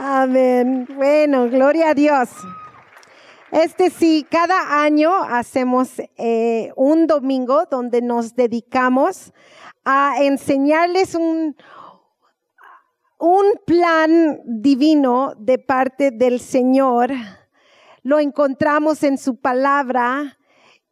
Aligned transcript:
Amén. 0.00 0.86
Bueno, 0.94 1.48
gloria 1.48 1.90
a 1.90 1.94
Dios. 1.94 2.28
Este 3.50 3.90
sí, 3.90 4.24
cada 4.30 4.80
año 4.80 5.12
hacemos 5.12 5.90
eh, 6.16 6.70
un 6.76 7.08
domingo 7.08 7.64
donde 7.68 8.00
nos 8.00 8.36
dedicamos 8.36 9.32
a 9.84 10.22
enseñarles 10.22 11.16
un, 11.16 11.56
un 13.18 13.44
plan 13.66 14.40
divino 14.44 15.34
de 15.36 15.58
parte 15.58 16.12
del 16.12 16.38
Señor. 16.38 17.10
Lo 18.04 18.20
encontramos 18.20 19.02
en 19.02 19.18
su 19.18 19.34
palabra 19.34 20.38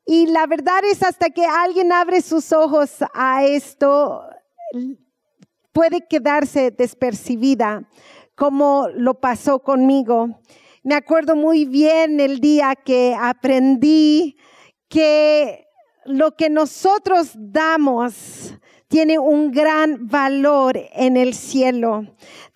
y 0.04 0.26
la 0.26 0.48
verdad 0.48 0.82
es 0.82 1.04
hasta 1.04 1.30
que 1.30 1.46
alguien 1.46 1.92
abre 1.92 2.20
sus 2.22 2.52
ojos 2.52 2.96
a 3.14 3.44
esto, 3.44 4.24
puede 5.76 6.06
quedarse 6.08 6.70
despercibida, 6.70 7.86
como 8.36 8.88
lo 8.94 9.14
pasó 9.14 9.58
conmigo. 9.60 10.40
Me 10.84 10.94
acuerdo 10.94 11.34
muy 11.34 11.64
bien 11.64 12.20
el 12.20 12.38
día 12.38 12.76
que 12.76 13.16
aprendí 13.18 14.36
que 14.88 15.66
lo 16.04 16.36
que 16.36 16.48
nosotros 16.48 17.32
damos 17.34 18.54
tiene 18.86 19.18
un 19.18 19.50
gran 19.50 20.06
valor 20.06 20.78
en 20.92 21.16
el 21.16 21.34
cielo. 21.34 22.06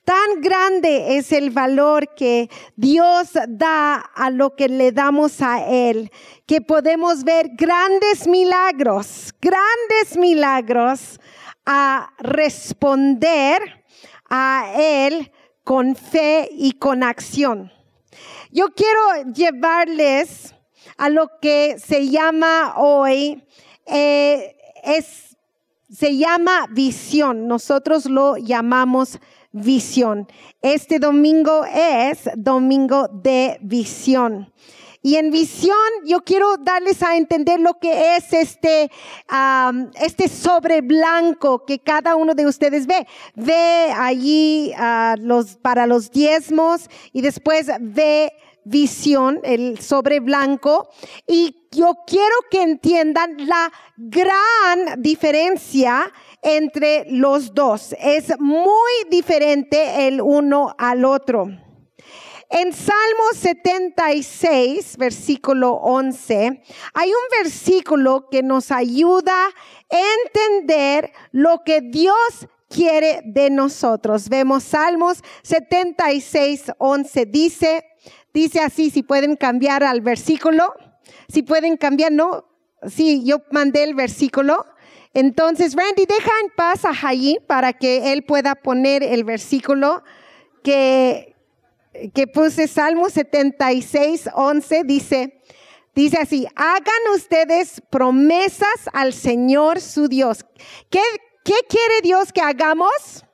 Tan 0.05 0.41
grande 0.41 1.16
es 1.16 1.33
el 1.33 1.51
valor 1.51 2.15
que 2.15 2.49
Dios 2.77 3.30
da 3.49 3.97
a 3.97 4.30
lo 4.30 4.55
que 4.55 4.69
le 4.69 4.93
damos 4.93 5.41
a 5.41 5.66
Él, 5.66 6.10
que 6.47 6.60
podemos 6.60 7.24
ver 7.24 7.51
grandes 7.57 8.29
milagros, 8.29 9.35
grandes 9.41 10.16
milagros 10.16 11.21
a 11.66 12.12
responder 12.19 13.85
a 14.29 14.73
Él 14.77 15.30
con 15.65 15.97
fe 15.97 16.49
y 16.53 16.73
con 16.73 17.03
acción. 17.03 17.73
Yo 18.51 18.69
quiero 18.75 19.33
llevarles 19.33 20.55
a 20.97 21.09
lo 21.09 21.30
que 21.41 21.79
se 21.79 22.09
llama 22.09 22.75
hoy, 22.77 23.45
eh, 23.87 24.57
es, 24.83 25.37
se 25.91 26.17
llama 26.17 26.67
visión. 26.71 27.47
Nosotros 27.47 28.07
lo 28.07 28.37
llamamos 28.37 29.19
visión. 29.52 30.29
Este 30.63 30.99
domingo 30.99 31.65
es 31.65 32.29
domingo 32.37 33.09
de 33.09 33.59
visión. 33.63 34.52
Y 35.02 35.16
en 35.16 35.30
visión 35.30 35.76
yo 36.04 36.20
quiero 36.20 36.56
darles 36.59 37.02
a 37.02 37.16
entender 37.16 37.59
lo 37.59 37.79
que 37.79 38.16
es 38.16 38.32
este, 38.34 38.90
este 40.01 40.29
sobre 40.29 40.82
blanco 40.82 41.65
que 41.65 41.79
cada 41.79 42.16
uno 42.16 42.34
de 42.34 42.46
ustedes 42.46 42.87
ve. 42.87 43.06
Ve 43.34 43.93
allí 43.96 44.73
uh, 44.74 45.16
los, 45.18 45.56
para 45.56 45.87
los 45.87 46.10
diezmos 46.10 46.90
y 47.12 47.23
después 47.23 47.68
ve 47.80 48.32
visión, 48.65 49.40
el 49.43 49.80
sobre 49.80 50.21
blanco. 50.21 50.90
Y 51.26 51.66
yo 51.71 51.95
quiero 52.06 52.34
que 52.51 52.60
entiendan 52.62 53.46
la 53.46 53.73
gran 53.96 55.01
diferencia 55.01 56.12
entre 56.43 57.06
los 57.10 57.54
dos. 57.54 57.95
Es 57.98 58.38
muy 58.38 58.93
diferente 59.10 60.06
el 60.09 60.21
uno 60.21 60.74
al 60.76 61.06
otro. 61.06 61.48
En 62.52 62.73
Salmo 62.73 63.30
76, 63.32 64.97
versículo 64.97 65.75
11, 65.75 66.60
hay 66.94 67.09
un 67.09 67.44
versículo 67.44 68.28
que 68.28 68.43
nos 68.43 68.72
ayuda 68.72 69.32
a 69.47 69.97
entender 70.25 71.12
lo 71.31 71.62
que 71.65 71.81
Dios 71.81 72.48
quiere 72.69 73.22
de 73.25 73.50
nosotros. 73.50 74.28
Vemos 74.28 74.65
Salmos 74.65 75.22
76, 75.43 76.72
11. 76.78 77.26
Dice, 77.26 77.84
dice 78.34 78.59
así, 78.59 78.91
si 78.91 79.04
pueden 79.04 79.37
cambiar 79.37 79.84
al 79.84 80.00
versículo, 80.00 80.75
si 81.28 81.44
pueden 81.44 81.76
cambiar, 81.76 82.10
no, 82.10 82.47
sí, 82.84 83.22
yo 83.25 83.43
mandé 83.53 83.84
el 83.84 83.94
versículo. 83.94 84.66
Entonces, 85.15 85.77
Randy, 85.77 86.05
deja 86.05 86.33
en 86.43 86.50
paz 86.56 86.84
a 86.84 86.94
Jaí 86.94 87.39
para 87.47 87.75
que 87.75 88.12
él 88.12 88.25
pueda 88.25 88.56
poner 88.56 89.05
el 89.05 89.22
versículo 89.22 90.03
que, 90.65 91.30
que 92.15 92.27
puse 92.27 92.69
Salmo 92.69 93.11
76, 93.11 94.31
11, 94.33 94.84
dice, 94.84 95.43
dice 95.95 96.19
así, 96.19 96.47
hagan 96.55 97.15
ustedes 97.15 97.83
promesas 97.91 98.89
al 98.93 99.12
Señor 99.12 99.81
su 99.81 100.09
Dios. 100.09 100.45
¿Qué, 100.89 101.03
qué 101.45 101.55
quiere 101.69 102.01
Dios 102.03 102.33
que 102.33 102.41
hagamos? 102.41 103.25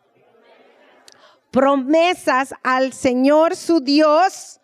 Promesas 1.50 2.54
al 2.62 2.92
Señor 2.92 3.56
su 3.56 3.80
Dios. 3.80 4.60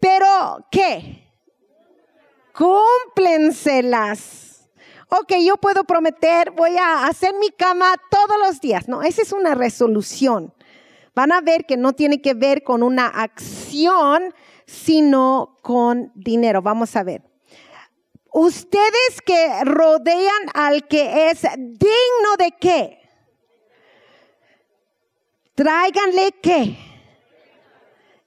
Pero, 0.00 0.66
¿qué? 0.70 1.32
Cúmplenselas. 2.54 4.68
Ok, 5.08 5.34
yo 5.44 5.56
puedo 5.56 5.84
prometer, 5.84 6.50
voy 6.50 6.76
a 6.76 7.06
hacer 7.06 7.34
mi 7.34 7.50
cama 7.50 7.94
todos 8.10 8.38
los 8.38 8.60
días. 8.60 8.88
No, 8.88 9.02
esa 9.02 9.22
es 9.22 9.32
una 9.32 9.54
resolución 9.54 10.52
van 11.14 11.32
a 11.32 11.40
ver 11.40 11.64
que 11.66 11.76
no 11.76 11.92
tiene 11.92 12.20
que 12.20 12.34
ver 12.34 12.62
con 12.62 12.82
una 12.82 13.06
acción, 13.06 14.34
sino 14.66 15.58
con 15.62 16.12
dinero. 16.14 16.62
Vamos 16.62 16.94
a 16.96 17.02
ver. 17.02 17.22
Ustedes 18.32 19.20
que 19.24 19.64
rodean 19.64 20.50
al 20.54 20.88
que 20.88 21.30
es 21.30 21.42
digno 21.56 22.36
de 22.38 22.52
qué? 22.60 23.00
Tráiganle 25.54 26.32
qué? 26.42 26.76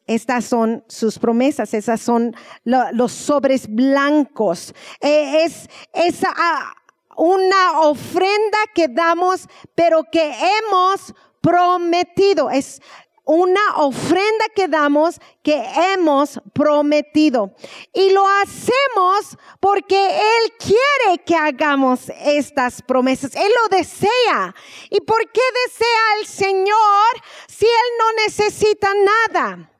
Estas 0.05 0.45
son 0.45 0.85
sus 0.87 1.19
promesas, 1.19 1.73
esas 1.73 1.99
son 1.99 2.33
los 2.63 3.11
sobres 3.11 3.67
blancos. 3.67 4.73
Eh, 5.01 5.43
es, 5.43 5.69
es 5.91 6.21
ah, 6.23 6.73
una 7.17 7.81
ofrenda 7.81 8.57
que 8.73 8.87
damos, 8.87 9.49
pero 9.75 10.05
que 10.09 10.33
hemos 10.33 11.13
prometido. 11.41 12.49
Es 12.49 12.81
una 13.27 13.75
ofrenda 13.75 14.45
que 14.55 14.69
damos 14.69 15.19
que 15.43 15.61
hemos 15.93 16.39
prometido. 16.53 17.53
Y 17.93 18.11
lo 18.11 18.25
hacemos 18.25 19.37
porque 19.59 20.17
Él 20.17 20.53
quiere 20.57 21.23
que 21.25 21.35
hagamos 21.35 22.09
estas 22.09 22.81
promesas. 22.81 23.35
Él 23.35 23.51
lo 23.63 23.77
desea. 23.77 24.55
¿Y 24.89 25.01
por 25.01 25.19
qué 25.31 25.41
desea 25.65 26.19
el 26.21 26.25
Señor 26.25 27.21
si 27.47 27.65
Él 27.65 27.91
no 27.99 28.23
necesita 28.23 28.87
nada? 28.93 29.71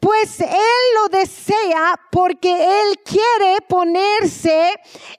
Pues 0.00 0.40
Él 0.40 0.94
lo 0.94 1.18
desea 1.18 2.00
porque 2.10 2.50
Él 2.50 2.98
quiere 3.04 3.60
ponerse 3.68 4.72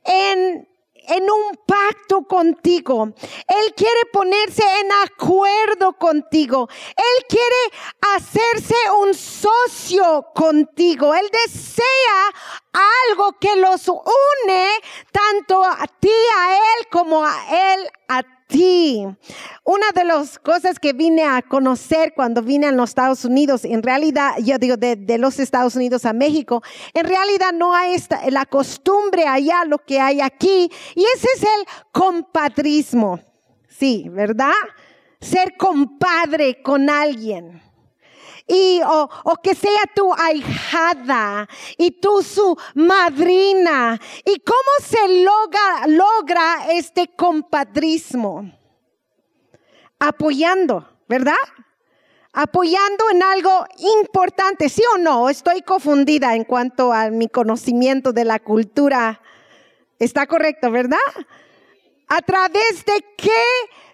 en 0.04 0.68
en 1.08 1.24
un 1.24 1.58
pacto 1.66 2.24
contigo. 2.24 3.14
Él 3.48 3.74
quiere 3.76 4.00
ponerse 4.12 4.64
en 4.82 4.92
acuerdo 4.92 5.94
contigo. 5.94 6.68
Él 6.96 7.26
quiere 7.28 8.16
hacerse 8.16 8.76
un 9.02 9.14
socio 9.14 10.26
contigo. 10.34 11.14
Él 11.14 11.30
desea 11.32 12.34
algo 13.10 13.34
que 13.40 13.56
los 13.56 13.88
une 13.88 14.70
tanto 15.12 15.64
a 15.64 15.86
ti, 16.00 16.12
a 16.38 16.56
Él, 16.56 16.88
como 16.92 17.26
a 17.26 17.74
Él, 17.74 17.90
a 18.10 18.37
ti. 18.48 19.06
Una 19.64 19.86
de 19.94 20.04
las 20.04 20.40
cosas 20.40 20.80
que 20.80 20.94
vine 20.94 21.24
a 21.24 21.42
conocer 21.42 22.14
cuando 22.16 22.42
vine 22.42 22.68
a 22.68 22.72
los 22.72 22.90
Estados 22.90 23.26
Unidos, 23.26 23.66
en 23.66 23.84
realidad, 23.84 24.38
yo 24.44 24.58
digo 24.58 24.78
de, 24.78 25.18
los 25.20 25.40
Estados 25.40 25.76
Unidos 25.76 26.06
a 26.06 26.14
México, 26.14 26.64
en 26.94 27.06
realidad 27.06 27.52
no 27.54 27.76
hay 27.76 27.94
esta, 27.94 28.30
la 28.30 28.46
costumbre 28.46 29.28
allá, 29.28 29.66
lo 29.66 29.80
que 29.80 30.00
hay 30.00 30.22
aquí, 30.22 30.72
y 30.96 31.04
ese 31.16 31.28
es 31.36 31.44
el 31.44 31.68
compadrismo. 31.92 33.20
Sí, 33.68 34.08
¿verdad? 34.10 34.54
Ser 35.20 35.56
compadre 35.58 36.62
con 36.62 36.90
alguien 36.90 37.67
y 38.48 38.82
o, 38.82 39.10
o, 39.26 39.36
que 39.44 39.54
sea 39.54 39.82
tu 39.94 40.14
ahijada 40.14 41.48
y 41.78 41.92
tú 41.92 42.24
su 42.24 42.58
madrina. 42.76 44.00
¿Y 44.24 44.40
cómo 44.40 44.72
se 44.82 45.24
logra, 45.24 45.88
logra 45.88 46.72
este 46.72 47.10
compadrismo? 47.10 48.52
Apoyando, 50.00 50.88
¿verdad? 51.10 51.34
Apoyando 52.32 53.10
en 53.12 53.24
algo 53.24 53.66
importante, 54.04 54.70
¿sí 54.70 54.84
o 54.96 54.98
no? 54.98 55.30
Estoy 55.30 55.62
confundida 55.62 56.36
en 56.36 56.46
cuanto 56.46 56.94
a 56.94 57.10
mi 57.10 57.28
conocimiento 57.28 58.14
de 58.14 58.24
la 58.24 58.40
cultura. 58.40 59.22
Está 60.00 60.26
correcto, 60.28 60.72
¿verdad? 60.72 60.98
A 62.08 62.22
través 62.22 62.86
de 62.86 63.04
qué 63.18 63.44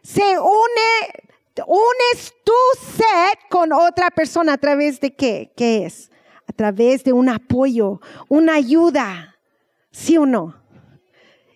se 0.03 0.38
une 0.38 1.22
unes 1.61 2.33
tu 2.44 2.51
sed 2.97 3.38
con 3.50 3.71
otra 3.71 4.09
persona 4.09 4.53
a 4.53 4.57
través 4.57 5.00
de 5.00 5.15
qué? 5.15 5.51
¿Qué 5.55 5.85
es? 5.85 6.11
A 6.47 6.53
través 6.53 7.03
de 7.03 7.13
un 7.13 7.29
apoyo, 7.29 8.01
una 8.27 8.55
ayuda. 8.55 9.38
¿Sí 9.91 10.17
o 10.17 10.25
no? 10.25 10.61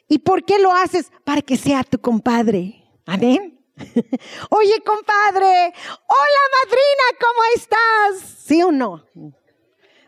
¿Y 0.07 0.19
por 0.19 0.45
qué 0.45 0.59
lo 0.59 0.73
haces? 0.73 1.11
Para 1.23 1.41
que 1.41 1.57
sea 1.57 1.83
tu 1.83 1.99
compadre. 1.99 2.83
Amén. 3.05 3.59
Oye, 4.49 4.81
compadre, 4.83 5.73
hola 6.07 6.43
madrina, 6.63 7.03
¿cómo 7.19 7.41
estás? 7.55 8.35
¿Sí 8.39 8.61
o 8.63 8.71
no? 8.71 9.03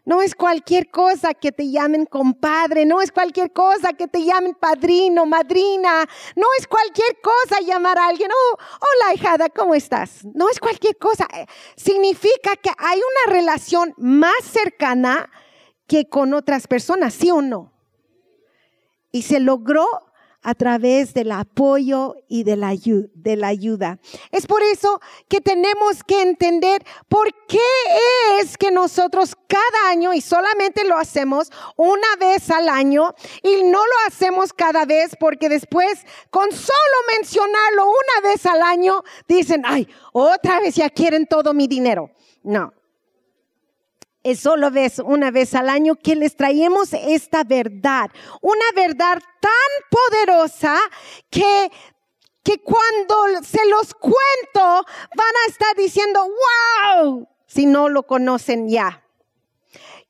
No 0.10 0.24
es 0.24 0.34
cualquier 0.34 0.90
cosa 0.90 1.36
que 1.36 1.52
te 1.52 1.70
llamen 1.70 2.08
compadre, 2.08 2.84
no 2.84 3.00
es 3.00 3.12
cualquier 3.12 3.54
cosa 3.54 3.94
que 3.94 4.08
te 4.08 4.26
llamen 4.26 4.56
padrino, 4.56 5.28
madrina, 5.28 6.04
no 6.36 6.48
es 6.58 6.66
cualquier 6.66 7.22
cosa 7.22 7.62
llamar 7.62 8.00
a 8.00 8.08
alguien, 8.08 8.32
oh, 8.32 8.58
hola 8.58 9.14
hijada, 9.14 9.50
¿cómo 9.50 9.76
estás? 9.76 10.26
No 10.34 10.50
es 10.50 10.60
cualquier 10.60 10.98
cosa. 10.98 11.28
Eh, 11.32 11.46
significa 11.76 12.56
que 12.56 12.72
hay 12.80 12.98
una 12.98 13.36
relación 13.36 13.94
más 13.98 14.44
cercana 14.46 15.30
que 15.86 16.10
con 16.10 16.34
otras 16.34 16.66
personas, 16.66 17.14
¿sí 17.14 17.30
o 17.30 17.44
no? 17.44 17.72
Y 19.12 19.22
se 19.22 19.40
logró 19.40 20.09
a 20.50 20.56
través 20.56 21.14
del 21.14 21.32
apoyo 21.32 22.16
y 22.28 22.44
de 22.44 22.56
la, 22.56 22.74
de 22.74 23.36
la 23.36 23.48
ayuda. 23.48 24.00
Es 24.32 24.48
por 24.48 24.64
eso 24.64 25.00
que 25.28 25.42
tenemos 25.42 26.04
que 26.04 26.22
entender 26.22 26.84
por 27.08 27.28
qué 27.48 27.60
es 28.40 28.58
que 28.58 28.72
nosotros 28.72 29.36
cada 29.48 29.90
año, 29.92 30.12
y 30.14 30.22
solamente 30.22 30.84
lo 30.86 30.98
hacemos 30.98 31.52
una 31.78 32.16
vez 32.20 32.50
al 32.50 32.68
año, 32.68 33.14
y 33.44 33.62
no 33.64 33.80
lo 33.80 34.08
hacemos 34.08 34.52
cada 34.54 34.86
vez 34.86 35.16
porque 35.20 35.50
después, 35.50 36.04
con 36.32 36.52
solo 36.52 36.98
mencionarlo 37.16 37.86
una 37.86 38.30
vez 38.30 38.46
al 38.48 38.64
año, 38.64 39.04
dicen, 39.28 39.62
ay, 39.66 39.88
otra 40.14 40.60
vez 40.62 40.76
ya 40.76 40.90
quieren 40.90 41.28
todo 41.28 41.54
mi 41.54 41.68
dinero. 41.68 42.10
No, 42.42 42.74
solo 44.36 44.72
vez, 44.72 45.00
una 45.00 45.32
vez 45.32 45.56
al 45.56 45.70
año 45.70 45.96
que 45.96 46.16
les 46.16 46.36
traemos 46.36 46.94
esta 46.94 47.44
verdad, 47.44 48.10
una 48.42 48.66
verdad 48.76 49.22
tan 49.40 49.52
poderosa 49.90 50.78
que 51.30 51.72
que 52.44 52.58
cuando 52.64 53.44
se 53.44 53.64
los 53.68 53.94
cuento 53.94 54.16
van 54.56 55.36
a 55.46 55.50
estar 55.50 55.76
diciendo, 55.76 56.26
wow, 56.26 57.28
si 57.46 57.66
no 57.66 57.90
lo 57.90 58.04
conocen 58.04 58.70
ya. 58.70 59.04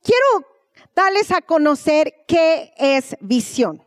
Quiero 0.01 0.47
darles 0.95 1.31
a 1.31 1.41
conocer 1.41 2.23
qué 2.27 2.73
es 2.77 3.17
visión. 3.19 3.83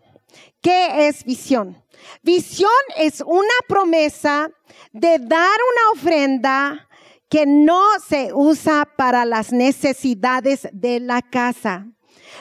¿Qué 0.60 1.08
es 1.08 1.24
visión? 1.24 1.82
Visión 2.22 2.70
es 2.96 3.20
una 3.20 3.54
promesa 3.68 4.50
de 4.92 5.18
dar 5.18 5.58
una 5.72 6.00
ofrenda 6.00 6.88
que 7.32 7.46
no 7.46 7.82
se 8.06 8.30
usa 8.34 8.86
para 8.94 9.24
las 9.24 9.52
necesidades 9.52 10.68
de 10.70 11.00
la 11.00 11.22
casa. 11.22 11.86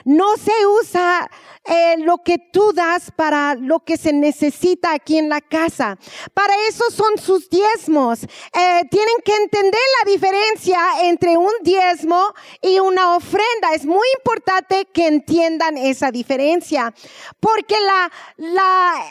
No 0.04 0.36
se 0.36 0.52
usa 0.82 1.32
eh, 1.64 1.96
lo 2.00 2.18
que 2.18 2.38
tú 2.52 2.74
das 2.74 3.10
para 3.16 3.56
lo 3.56 3.86
que 3.86 3.96
se 3.96 4.12
necesita 4.12 4.92
aquí 4.92 5.18
en 5.18 5.30
la 5.30 5.40
casa. 5.40 5.98
Para 6.34 6.54
eso 6.68 6.84
son 6.92 7.18
sus 7.18 7.50
diezmos. 7.50 8.24
Eh, 8.24 8.82
tienen 8.92 9.16
que 9.24 9.34
entender 9.34 9.80
la 10.04 10.12
diferencia 10.12 10.78
entre 11.04 11.38
un 11.38 11.54
diezmo 11.62 12.34
y 12.62 12.80
una 12.80 13.16
ofrenda. 13.16 13.74
Es 13.74 13.86
muy 13.86 14.08
importante 14.18 14.90
que 14.94 15.08
entiendan 15.08 15.78
esa 15.78 16.12
diferencia. 16.12 16.94
Porque 17.40 17.80
la, 17.80 18.12
la, 18.36 19.06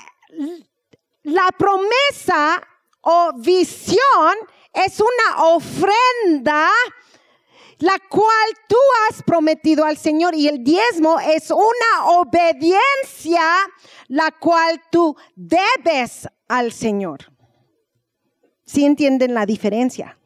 la 1.22 1.48
promesa 1.56 2.60
o 3.00 3.32
visión 3.38 4.36
es 4.72 5.00
una 5.00 5.44
ofrenda 5.44 6.68
la 7.78 7.98
cual 8.08 8.48
tú 8.68 8.76
has 9.08 9.22
prometido 9.22 9.84
al 9.84 9.96
Señor 9.96 10.34
y 10.34 10.48
el 10.48 10.62
diezmo 10.62 11.18
es 11.18 11.50
una 11.50 12.10
obediencia 12.18 13.42
la 14.08 14.30
cual 14.32 14.82
tú 14.90 15.16
debes 15.34 16.28
al 16.46 16.72
Señor. 16.72 17.32
¿Sí 18.66 18.84
entienden 18.84 19.34
la 19.34 19.46
diferencia? 19.46 20.18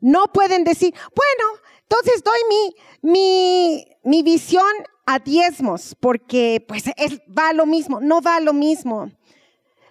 No 0.00 0.26
pueden 0.32 0.64
decir, 0.64 0.94
bueno, 1.14 1.60
entonces 1.82 2.22
doy 2.22 2.38
mi, 2.48 3.10
mi, 3.10 3.86
mi 4.04 4.22
visión 4.22 4.64
a 5.04 5.18
diezmos 5.18 5.96
porque 5.98 6.64
pues 6.66 6.84
es, 6.96 7.20
va 7.36 7.52
lo 7.52 7.66
mismo, 7.66 8.00
no 8.00 8.22
va 8.22 8.40
lo 8.40 8.52
mismo. 8.52 9.10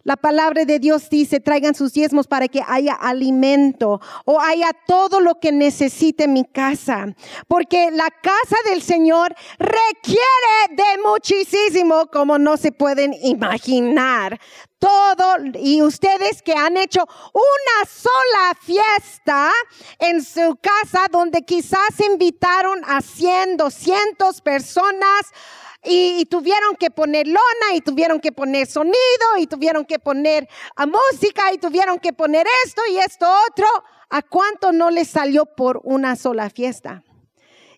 La 0.03 0.15
palabra 0.15 0.65
de 0.65 0.79
Dios 0.79 1.09
dice, 1.09 1.39
traigan 1.39 1.75
sus 1.75 1.93
diezmos 1.93 2.27
para 2.27 2.47
que 2.47 2.63
haya 2.67 2.93
alimento 2.93 4.01
o 4.25 4.39
haya 4.39 4.71
todo 4.87 5.19
lo 5.19 5.39
que 5.39 5.51
necesite 5.51 6.27
mi 6.27 6.43
casa. 6.43 7.13
Porque 7.47 7.91
la 7.91 8.09
casa 8.09 8.55
del 8.69 8.81
Señor 8.81 9.35
requiere 9.59 10.21
de 10.71 11.01
muchísimo 11.03 12.07
como 12.07 12.37
no 12.39 12.57
se 12.57 12.71
pueden 12.71 13.13
imaginar. 13.21 14.39
Todo, 14.79 15.35
y 15.59 15.83
ustedes 15.83 16.41
que 16.41 16.53
han 16.53 16.75
hecho 16.75 17.07
una 17.33 17.87
sola 17.87 18.57
fiesta 18.59 19.51
en 19.99 20.23
su 20.23 20.57
casa 20.59 21.05
donde 21.11 21.43
quizás 21.43 21.99
invitaron 21.99 22.81
a 22.87 23.01
100, 23.01 23.57
200 23.57 24.41
personas, 24.41 25.21
y, 25.83 26.25
tuvieron 26.25 26.75
que 26.75 26.91
poner 26.91 27.27
lona 27.27 27.73
y 27.73 27.81
tuvieron 27.81 28.19
que 28.19 28.31
poner 28.31 28.67
sonido 28.67 28.95
y 29.39 29.47
tuvieron 29.47 29.85
que 29.85 29.97
poner 29.97 30.47
a 30.75 30.85
música 30.85 31.51
y 31.53 31.57
tuvieron 31.57 31.99
que 31.99 32.13
poner 32.13 32.45
esto 32.65 32.81
y 32.91 32.97
esto 32.97 33.27
otro. 33.49 33.67
¿A 34.09 34.21
cuánto 34.21 34.71
no 34.71 34.91
les 34.91 35.07
salió 35.07 35.45
por 35.45 35.79
una 35.83 36.15
sola 36.15 36.49
fiesta? 36.49 37.03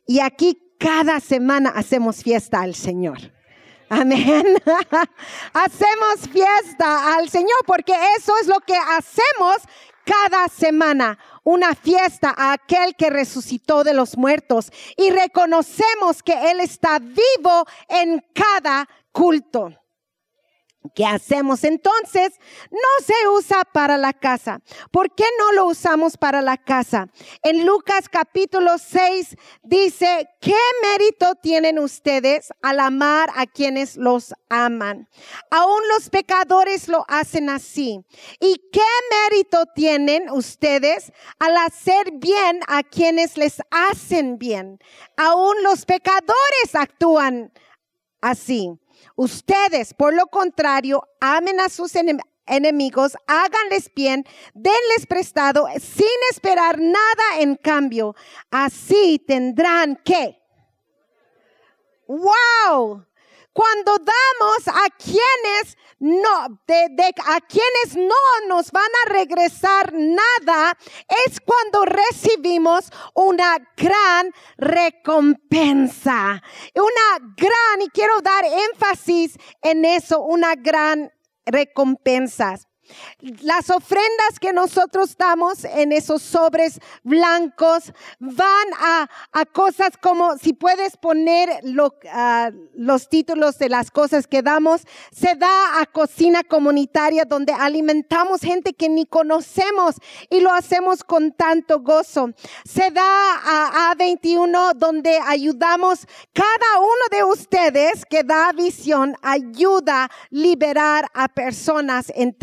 Y 0.06 0.20
aquí 0.20 0.76
cada 0.80 1.20
semana 1.20 1.70
hacemos 1.70 2.24
fiesta 2.24 2.62
al 2.62 2.76
Señor. 2.76 3.20
Amén. 3.90 4.58
hacemos 5.54 6.28
fiesta 6.32 7.16
al 7.16 7.30
Señor 7.30 7.60
porque 7.66 7.94
eso 8.18 8.34
es 8.42 8.48
lo 8.48 8.60
que 8.62 8.76
hacemos 8.76 9.58
cada 10.04 10.48
semana 10.50 11.18
una 11.44 11.76
fiesta 11.76 12.34
a 12.36 12.54
aquel 12.54 12.96
que 12.96 13.10
resucitó 13.10 13.84
de 13.84 13.94
los 13.94 14.18
muertos 14.18 14.72
y 14.98 15.10
reconocemos 15.10 16.24
que 16.24 16.52
Él 16.52 16.60
está 16.60 17.00
vivo 17.00 17.66
en 17.88 18.24
cada 18.34 18.88
culto. 19.12 19.83
¿Qué 20.96 21.06
hacemos 21.06 21.64
entonces? 21.64 22.34
No 22.70 23.06
se 23.06 23.14
usa 23.30 23.64
para 23.64 23.98
la 23.98 24.12
casa. 24.12 24.60
¿Por 24.92 25.16
qué 25.16 25.24
no 25.40 25.54
lo 25.54 25.66
usamos 25.66 26.18
para 26.18 26.42
la 26.42 26.58
casa? 26.58 27.08
En 27.42 27.66
Lucas 27.66 28.10
capítulo 28.10 28.78
6 28.78 29.36
dice, 29.64 30.30
¿qué 30.42 30.56
mérito 30.82 31.36
tienen 31.36 31.80
ustedes 31.80 32.52
al 32.62 32.82
amar 32.82 33.30
a 33.36 33.46
quienes 33.46 33.96
los 33.96 34.34
aman? 34.50 35.08
Aún 35.50 35.82
los 35.96 36.10
pecadores 36.10 36.90
lo 36.90 37.06
hacen 37.08 37.50
así. 37.50 38.02
¿Y 38.42 38.62
qué 38.72 38.82
mérito 39.30 39.66
tienen 39.74 40.30
ustedes 40.30 41.14
al 41.40 41.56
hacer 41.58 42.12
bien 42.12 42.60
a 42.68 42.84
quienes 42.84 43.38
les 43.38 43.62
hacen 43.72 44.38
bien? 44.38 44.80
Aún 45.16 45.56
los 45.64 45.86
pecadores 45.86 46.74
actúan 46.74 47.54
así. 48.20 48.78
Ustedes, 49.16 49.94
por 49.94 50.14
lo 50.14 50.28
contrario, 50.28 51.04
amen 51.20 51.60
a 51.60 51.70
sus 51.70 51.94
enemigos, 52.46 53.16
háganles 53.28 53.92
bien, 53.96 54.26
denles 54.54 55.06
prestado, 55.08 55.68
sin 55.80 56.08
esperar 56.32 56.80
nada 56.80 57.40
en 57.40 57.56
cambio. 57.56 58.16
Así 58.52 59.20
tendrán 59.26 59.96
que. 60.04 60.40
¡Wow! 62.08 63.06
Cuando 63.54 63.98
damos 64.00 64.68
a 64.68 64.90
quienes 64.98 65.78
no, 66.00 66.60
de, 66.68 67.14
a 67.26 67.40
quienes 67.42 67.96
no 67.96 68.48
nos 68.48 68.72
van 68.72 68.90
a 69.06 69.10
regresar 69.10 69.94
nada, 69.94 70.78
es 71.28 71.40
cuando 71.40 71.86
recibimos 71.86 72.90
una 73.14 73.58
gran 73.78 74.32
recompensa. 74.58 76.42
Una 76.76 77.34
gran, 77.38 77.82
y 77.82 77.90
quiero 77.90 78.20
dar 78.22 78.44
énfasis 78.44 79.38
en 79.62 79.86
eso, 79.86 80.22
una 80.22 80.56
gran 80.56 81.12
recompensa. 81.46 82.58
Las 83.42 83.70
ofrendas 83.70 84.40
que 84.40 84.52
nosotros 84.52 85.16
damos 85.18 85.64
en 85.64 85.92
esos 85.92 86.22
sobres 86.22 86.80
blancos 87.04 87.94
van 88.20 88.68
a, 88.80 89.10
cosas 89.54 89.98
como, 90.02 90.38
si 90.38 90.54
puedes 90.54 90.98
poner 90.98 91.50
ah, 92.12 92.52
los 92.76 93.08
títulos 93.08 93.58
de 93.58 93.70
las 93.70 93.92
cosas 93.92 94.28
que 94.28 94.42
damos, 94.42 94.82
se 95.12 95.36
da 95.36 95.82
a 95.82 95.86
cocina 95.86 96.44
comunitaria 96.44 97.26
donde 97.26 97.54
alimentamos 97.54 98.42
gente 98.42 98.74
que 98.74 98.90
ni 98.90 99.06
conocemos 99.06 99.96
y 100.30 100.42
lo 100.42 100.52
hacemos 100.54 101.04
con 101.04 101.32
tanto 101.32 101.80
gozo. 101.80 102.32
Se 102.66 102.92
da 102.92 103.04
a 103.04 103.96
A21 103.96 104.74
donde 104.76 105.20
ayudamos 105.26 106.06
cada 106.34 106.80
uno 106.80 106.92
de 107.12 107.24
ustedes 107.24 108.06
que 108.06 108.24
da 108.24 108.52
visión, 108.52 109.16
ayuda 109.22 110.06
a 110.06 110.12
liberar 110.30 111.08
a 111.14 111.28
personas 111.28 112.12
en 112.16 112.34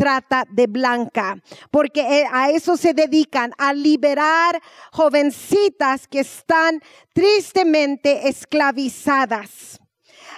de 0.49 0.67
blanca, 0.67 1.37
porque 1.69 2.01
eh, 2.01 2.25
a 2.31 2.49
eso 2.49 2.77
se 2.77 2.93
dedican, 2.93 3.53
a 3.57 3.73
liberar 3.73 4.61
jovencitas 4.91 6.07
que 6.07 6.21
están 6.21 6.81
tristemente 7.13 8.27
esclavizadas. 8.27 9.79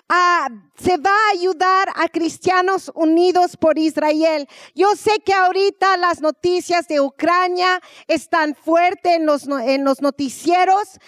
ah, 0.09 0.47
se 0.77 0.97
va 0.97 1.11
a 1.11 1.31
ayudar 1.31 1.87
a 1.95 2.07
cristianos 2.09 2.91
unidos 2.93 3.55
por 3.57 3.77
Israel. 3.77 4.47
Yo 4.75 4.95
sé 4.95 5.19
que 5.25 5.33
ahorita 5.33 5.97
las 5.97 6.21
noticias 6.21 6.87
de 6.87 6.99
Ucrania 6.99 7.79
están 8.07 8.53
fuertes 8.53 9.13
en 9.15 9.25
los, 9.25 9.47
en 9.47 9.83
los 9.83 10.01
noticieros 10.01 10.99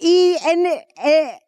y 0.00 0.36
en, 0.44 0.66
eh, 0.66 1.40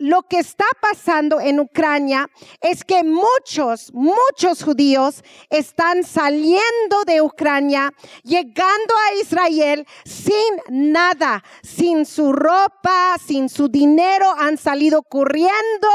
lo 0.00 0.22
que 0.22 0.38
está 0.38 0.64
pasando 0.80 1.40
en 1.40 1.60
Ucrania 1.60 2.26
es 2.62 2.84
que 2.84 3.04
muchos, 3.04 3.92
muchos 3.92 4.64
judíos 4.64 5.22
están 5.50 6.04
saliendo 6.04 7.04
de 7.06 7.20
Ucrania, 7.20 7.92
llegando 8.22 8.94
a 8.94 9.20
Israel 9.20 9.86
sin 10.06 10.92
nada, 10.92 11.44
sin 11.62 12.06
su 12.06 12.32
ropa, 12.32 13.16
sin 13.24 13.50
su 13.50 13.68
dinero, 13.68 14.26
han 14.38 14.56
salido 14.56 15.02
corriendo. 15.02 15.88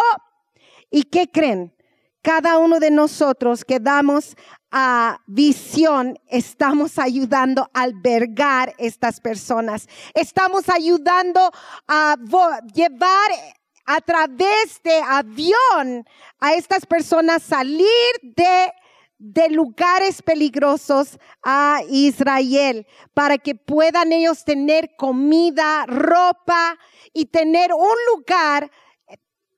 ¿Y 0.92 1.04
qué 1.04 1.28
creen? 1.28 1.76
Cada 2.22 2.60
uno 2.60 2.80
de 2.80 2.92
nosotros 2.92 3.66
que 3.66 3.80
damos 3.80 4.36
a 4.70 5.20
visión, 5.26 6.20
estamos 6.28 7.00
ayudando 7.00 7.70
a 7.74 7.84
albergar 7.84 8.76
estas 8.78 9.20
personas. 9.20 9.88
Estamos 10.14 10.70
ayudando 10.70 11.52
a 11.88 12.18
llevar 12.74 13.32
a 13.86 14.02
través 14.02 14.82
de 14.84 15.00
avión 15.08 16.06
a 16.40 16.54
estas 16.54 16.86
personas 16.86 17.44
salir 17.44 17.88
de, 18.22 18.74
de 19.18 19.50
lugares 19.50 20.22
peligrosos 20.22 21.20
a 21.44 21.82
Israel 21.90 22.88
para 23.14 23.38
que 23.38 23.56
puedan 23.56 24.12
ellos 24.12 24.44
tener 24.44 24.96
comida, 24.96 25.86
ropa 25.86 26.78
y 27.14 27.26
tener 27.26 27.72
un 27.74 27.96
lugar 28.14 28.72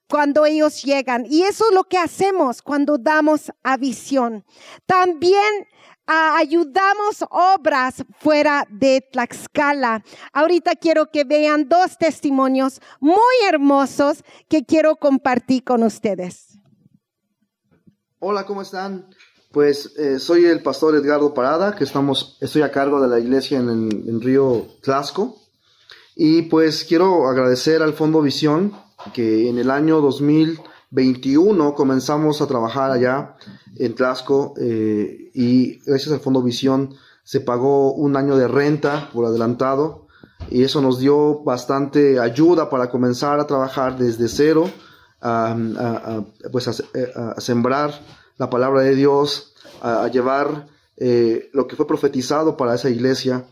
cuando 0.07 0.45
ellos 0.45 0.83
llegan. 0.83 1.25
Y 1.29 1.43
eso 1.43 1.65
es 1.69 1.75
lo 1.75 1.83
que 1.83 1.97
hacemos 1.97 2.61
cuando 2.61 2.97
damos 2.97 3.51
a 3.63 3.77
visión. 3.77 4.45
También 4.85 5.67
ayudamos 6.07 7.23
obras 7.29 8.03
fuera 8.19 8.65
de 8.69 9.01
Tlaxcala. 9.11 10.03
Ahorita 10.33 10.75
quiero 10.75 11.11
que 11.11 11.25
vean 11.25 11.67
dos 11.67 11.97
testimonios 11.97 12.81
muy 12.99 13.21
hermosos 13.47 14.23
que 14.49 14.65
quiero 14.65 14.95
compartir 14.95 15.63
con 15.63 15.83
ustedes. 15.83 16.57
Hola, 18.19 18.45
¿cómo 18.45 18.61
están? 18.61 19.09
Pues 19.51 19.93
eh, 19.97 20.19
soy 20.19 20.45
el 20.45 20.63
pastor 20.63 20.95
Edgardo 20.95 21.33
Parada, 21.33 21.75
que 21.75 21.83
estamos, 21.83 22.37
estoy 22.41 22.61
a 22.61 22.71
cargo 22.71 23.01
de 23.01 23.07
la 23.07 23.19
iglesia 23.19 23.59
en, 23.59 23.69
en 23.69 24.21
Río 24.21 24.67
Tlaxco. 24.81 25.37
Y 26.15 26.43
pues 26.43 26.83
quiero 26.83 27.27
agradecer 27.27 27.83
al 27.83 27.93
Fondo 27.93 28.21
Visión 28.21 28.73
que 29.13 29.49
en 29.49 29.59
el 29.59 29.69
año 29.69 30.01
2021 30.01 31.75
comenzamos 31.75 32.41
a 32.41 32.47
trabajar 32.47 32.91
allá 32.91 33.35
en 33.79 33.95
Tlaxco 33.95 34.53
eh, 34.59 35.31
y 35.33 35.79
gracias 35.85 36.13
al 36.13 36.19
Fondo 36.19 36.41
Visión 36.41 36.95
se 37.23 37.41
pagó 37.41 37.93
un 37.93 38.15
año 38.15 38.37
de 38.37 38.47
renta 38.47 39.09
por 39.13 39.25
adelantado 39.25 40.07
y 40.49 40.63
eso 40.63 40.81
nos 40.81 40.99
dio 40.99 41.43
bastante 41.43 42.19
ayuda 42.19 42.69
para 42.69 42.89
comenzar 42.89 43.39
a 43.39 43.47
trabajar 43.47 43.97
desde 43.97 44.27
cero, 44.27 44.69
a, 45.21 45.55
pues 46.51 46.67
a, 46.67 47.41
sembrar 47.41 48.01
la 48.37 48.49
palabra 48.49 48.81
de 48.81 48.95
Dios, 48.95 49.53
a, 49.81 50.07
llevar 50.07 50.67
eh, 50.95 51.49
lo 51.53 51.67
que 51.67 51.75
fue 51.75 51.87
profetizado 51.87 52.55
para 52.55 52.75
esa 52.75 52.89
iglesia, 52.89 53.47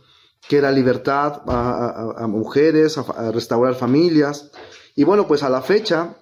que 0.48 0.58
era 0.58 0.72
libertad 0.72 1.41
a, 1.48 2.27
mujeres, 2.27 2.98
a, 2.98 3.32
restaurar 3.32 3.75
familias. 3.75 4.51
Y 4.96 5.03
bueno, 5.03 5.27
pues 5.27 5.44
a 5.44 5.50
la 5.50 5.62
fecha, 5.62 6.15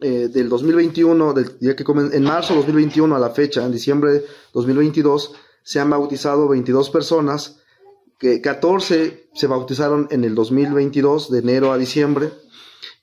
eh, 0.00 0.28
del 0.28 0.48
2021, 0.48 1.32
del 1.32 1.58
día 1.58 1.76
que 1.76 1.84
en 1.84 2.22
marzo 2.22 2.54
de 2.54 2.60
2021 2.60 3.14
a 3.14 3.18
la 3.18 3.30
fecha, 3.30 3.64
en 3.64 3.72
diciembre 3.72 4.12
de 4.12 4.24
2022, 4.52 5.34
se 5.62 5.80
han 5.80 5.90
bautizado 5.90 6.48
22 6.48 6.90
personas, 6.90 7.60
que 8.18 8.40
14 8.40 9.28
se 9.34 9.46
bautizaron 9.46 10.08
en 10.10 10.24
el 10.24 10.34
2022, 10.34 11.30
de 11.30 11.38
enero 11.38 11.72
a 11.72 11.78
diciembre. 11.78 12.32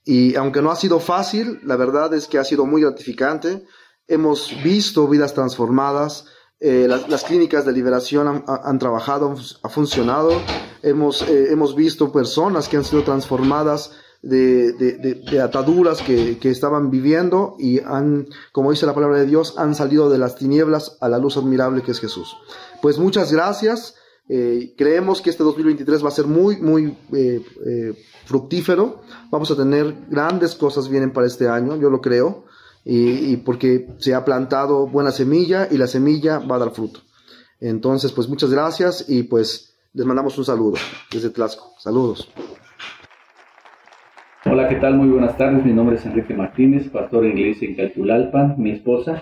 Y 0.06 0.36
aunque 0.36 0.62
no 0.62 0.72
ha 0.72 0.76
sido 0.76 1.00
fácil, 1.00 1.60
la 1.64 1.76
verdad 1.76 2.14
es 2.14 2.28
que 2.28 2.38
ha 2.38 2.44
sido 2.44 2.66
muy 2.66 2.82
gratificante. 2.82 3.66
Hemos 4.08 4.54
visto 4.64 5.08
vidas 5.08 5.34
transformadas, 5.34 6.26
eh, 6.60 6.88
las, 6.88 7.24
clínicas 7.24 7.66
de 7.66 7.74
liberación 7.74 8.44
han, 8.48 8.80
trabajado, 8.80 9.36
ha 9.62 9.70
funcionado. 9.70 10.32
Hemos, 10.82 11.22
eh, 11.24 11.52
hemos 11.52 11.76
visto 11.76 12.12
personas 12.12 12.68
que 12.68 12.78
han 12.78 12.84
sido 12.84 13.04
transformadas 13.04 13.92
de, 14.22 15.42
ataduras 15.44 16.02
que, 16.02 16.38
estaban 16.44 16.90
viviendo 16.90 17.56
y 17.60 17.80
han, 17.80 18.28
como 18.52 18.72
dice 18.72 18.86
la 18.86 18.94
palabra 18.94 19.20
de 19.20 19.26
Dios, 19.26 19.56
han 19.58 19.76
salido 19.76 20.10
de 20.10 20.18
las 20.18 20.36
tinieblas 20.36 20.98
a 21.02 21.10
la 21.10 21.18
luz 21.18 21.38
admirable 21.38 21.82
que 21.82 21.92
es 21.92 22.00
Jesús. 22.00 22.36
Pues 22.82 22.98
muchas 22.98 23.32
gracias. 23.32 23.96
Eh, 24.30 24.74
creemos 24.78 25.22
que 25.22 25.30
este 25.30 25.44
2023 25.44 26.04
va 26.04 26.10
a 26.10 26.12
ser 26.12 26.28
muy, 26.28 26.58
muy 26.58 26.98
eh, 27.14 27.42
eh, 27.66 27.94
fructífero. 28.26 29.02
Vamos 29.32 29.52
a 29.52 29.56
tener 29.56 29.96
grandes 30.10 30.56
cosas 30.56 30.90
vienen 30.90 31.14
para 31.14 31.28
este 31.28 31.48
año, 31.48 31.78
yo 31.78 31.90
lo 31.90 32.02
creo, 32.02 32.46
y, 32.84 33.32
y, 33.32 33.38
porque 33.38 33.88
se 34.00 34.14
ha 34.14 34.26
plantado 34.26 34.88
buena 34.88 35.12
semilla 35.12 35.68
y 35.72 35.78
la 35.78 35.88
semilla 35.88 36.40
va 36.40 36.58
a 36.58 36.60
dar 36.60 36.72
fruto. 36.72 37.02
Entonces, 37.60 38.12
pues 38.12 38.28
muchas 38.28 38.52
gracias 38.52 39.06
y 39.08 39.24
pues 39.24 39.76
les 39.94 40.06
mandamos 40.06 40.38
un 40.38 40.46
saludo 40.46 40.78
desde 41.12 41.30
Tlaxco. 41.30 41.74
Saludos. 41.80 42.30
Hola, 44.58 44.70
¿qué 44.70 44.78
tal? 44.78 44.98
Muy 44.98 45.10
buenas 45.10 45.38
tardes. 45.38 45.64
Mi 45.64 45.72
nombre 45.72 45.98
es 45.98 46.06
Enrique 46.08 46.34
Martínez, 46.34 46.90
pastor 46.90 47.22
de 47.22 47.30
iglesia 47.30 47.70
en 47.70 47.76
Calchulalpan. 47.76 48.56
Mi 48.58 48.72
esposa. 48.72 49.22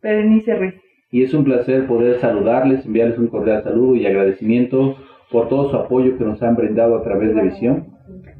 Berenice 0.00 0.54
Ruiz. 0.54 0.74
Y 1.10 1.24
es 1.24 1.34
un 1.34 1.42
placer 1.42 1.88
poder 1.88 2.20
saludarles, 2.20 2.86
enviarles 2.86 3.18
un 3.18 3.26
cordial 3.26 3.64
saludo 3.64 3.96
y 3.96 4.06
agradecimiento 4.06 4.94
por 5.32 5.48
todo 5.48 5.70
su 5.70 5.76
apoyo 5.76 6.16
que 6.16 6.22
nos 6.22 6.40
han 6.40 6.54
brindado 6.54 6.96
a 6.96 7.02
través 7.02 7.34
de 7.34 7.42
Visión. 7.42 7.86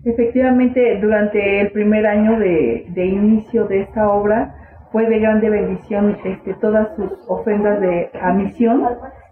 Efectivamente, 0.05 1.01
durante 1.01 1.63
el 1.63 1.73
primer 1.73 2.07
año 2.07 2.39
de, 2.39 2.87
inicio 2.95 3.67
de 3.67 3.81
esta 3.81 4.09
obra 4.09 4.55
fue 4.93 5.05
de 5.09 5.19
grande 5.19 5.51
bendición 5.51 6.17
este, 6.25 6.55
todas 6.61 6.95
sus 6.95 7.11
ofrendas 7.27 7.81
de 7.81 8.09
a 8.23 8.33
misión 8.33 8.85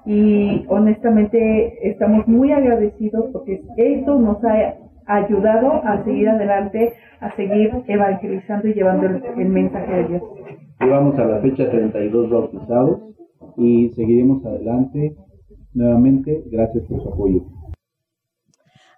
y 0.04 0.64
honestamente 0.66 1.78
estamos 1.88 2.26
muy 2.26 2.50
agradecidos 2.50 3.26
porque 3.32 3.62
esto 3.76 4.18
nos 4.18 4.42
ha 4.44 4.74
ayudado 5.06 5.82
a 5.84 6.02
seguir 6.04 6.28
adelante, 6.28 6.94
a 7.20 7.34
seguir 7.36 7.70
evangelizando 7.86 8.68
y 8.68 8.74
llevando 8.74 9.06
el, 9.06 9.48
mensaje 9.48 9.92
de 9.92 10.04
Dios. 10.08 10.22
Llevamos 10.80 11.18
a 11.18 11.24
la 11.24 11.40
fecha 11.40 11.70
32 11.70 12.30
bautizados 12.30 13.00
y 13.56 13.90
seguiremos 13.90 14.44
adelante 14.44 15.16
nuevamente. 15.72 16.42
Gracias 16.46 16.84
por 16.84 17.02
su 17.02 17.08
apoyo. 17.08 17.40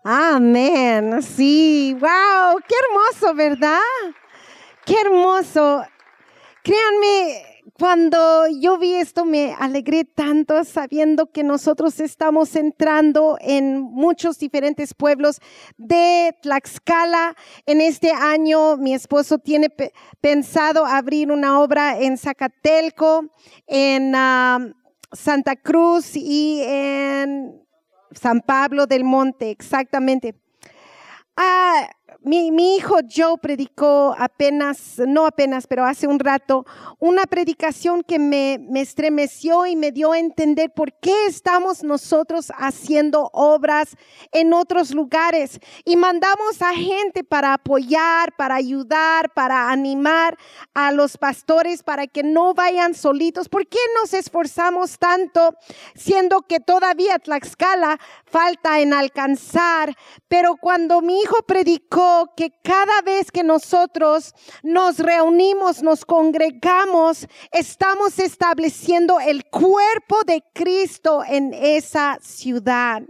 Amén. 0.04 1.20
Sí, 1.22 1.96
wow, 2.00 2.60
qué 2.68 2.74
hermoso, 2.84 3.34
¿verdad? 3.36 3.78
Qué 4.84 4.94
hermoso. 5.04 5.82
Créanme, 6.62 7.55
cuando 7.78 8.46
yo 8.48 8.78
vi 8.78 8.94
esto 8.94 9.26
me 9.26 9.54
alegré 9.58 10.04
tanto 10.04 10.64
sabiendo 10.64 11.30
que 11.30 11.44
nosotros 11.44 12.00
estamos 12.00 12.56
entrando 12.56 13.36
en 13.40 13.80
muchos 13.80 14.38
diferentes 14.38 14.94
pueblos 14.94 15.40
de 15.76 16.34
Tlaxcala. 16.40 17.36
En 17.66 17.82
este 17.82 18.12
año 18.12 18.78
mi 18.78 18.94
esposo 18.94 19.38
tiene 19.38 19.70
pensado 20.22 20.86
abrir 20.86 21.30
una 21.30 21.60
obra 21.60 22.00
en 22.00 22.16
Zacatelco, 22.16 23.26
en 23.66 24.12
Santa 25.12 25.56
Cruz 25.56 26.16
y 26.16 26.62
en 26.64 27.62
San 28.12 28.40
Pablo 28.40 28.86
del 28.86 29.04
Monte, 29.04 29.50
exactamente. 29.50 30.34
Ah, 31.36 31.90
mi, 32.26 32.74
hijo 32.74 32.96
Joe 33.08 33.38
predicó 33.38 34.12
apenas, 34.18 34.98
no 35.06 35.26
apenas, 35.26 35.68
pero 35.68 35.84
hace 35.84 36.08
un 36.08 36.18
rato, 36.18 36.66
una 36.98 37.22
predicación 37.22 38.02
que 38.02 38.18
me, 38.18 38.58
me, 38.68 38.80
estremeció 38.80 39.64
y 39.64 39.76
me 39.76 39.92
dio 39.92 40.10
a 40.10 40.18
entender 40.18 40.72
por 40.74 40.92
qué 40.94 41.26
estamos 41.26 41.84
nosotros 41.84 42.52
haciendo 42.58 43.30
obras 43.32 43.96
en 44.32 44.52
otros 44.54 44.92
lugares. 44.92 45.60
Y 45.84 45.96
mandamos 45.96 46.60
a 46.62 46.74
gente 46.74 47.22
para 47.22 47.54
apoyar, 47.54 48.34
para 48.34 48.56
ayudar, 48.56 49.32
para 49.32 49.70
animar 49.70 50.36
a 50.74 50.90
los 50.90 51.16
pastores 51.16 51.84
para 51.84 52.08
que 52.08 52.24
no 52.24 52.54
vayan 52.54 52.94
solitos. 52.94 53.48
¿Por 53.48 53.68
qué 53.68 53.78
nos 54.00 54.12
esforzamos 54.14 54.98
tanto 54.98 55.54
siendo 55.94 56.42
que 56.42 56.58
todavía 56.58 57.20
Tlaxcala 57.20 58.00
falta 58.24 58.80
en 58.80 58.92
alcanzar? 58.94 59.94
Pero 60.26 60.56
cuando 60.56 61.00
mi 61.02 61.20
hijo 61.20 61.36
predicó, 61.46 62.15
que 62.36 62.52
cada 62.62 63.02
vez 63.02 63.30
que 63.30 63.42
nosotros 63.42 64.34
nos 64.62 64.98
reunimos, 64.98 65.82
nos 65.82 66.04
congregamos, 66.04 67.26
estamos 67.52 68.18
estableciendo 68.18 69.20
el 69.20 69.44
cuerpo 69.44 70.22
de 70.24 70.42
Cristo 70.54 71.22
en 71.26 71.52
esa 71.52 72.18
ciudad. 72.22 73.02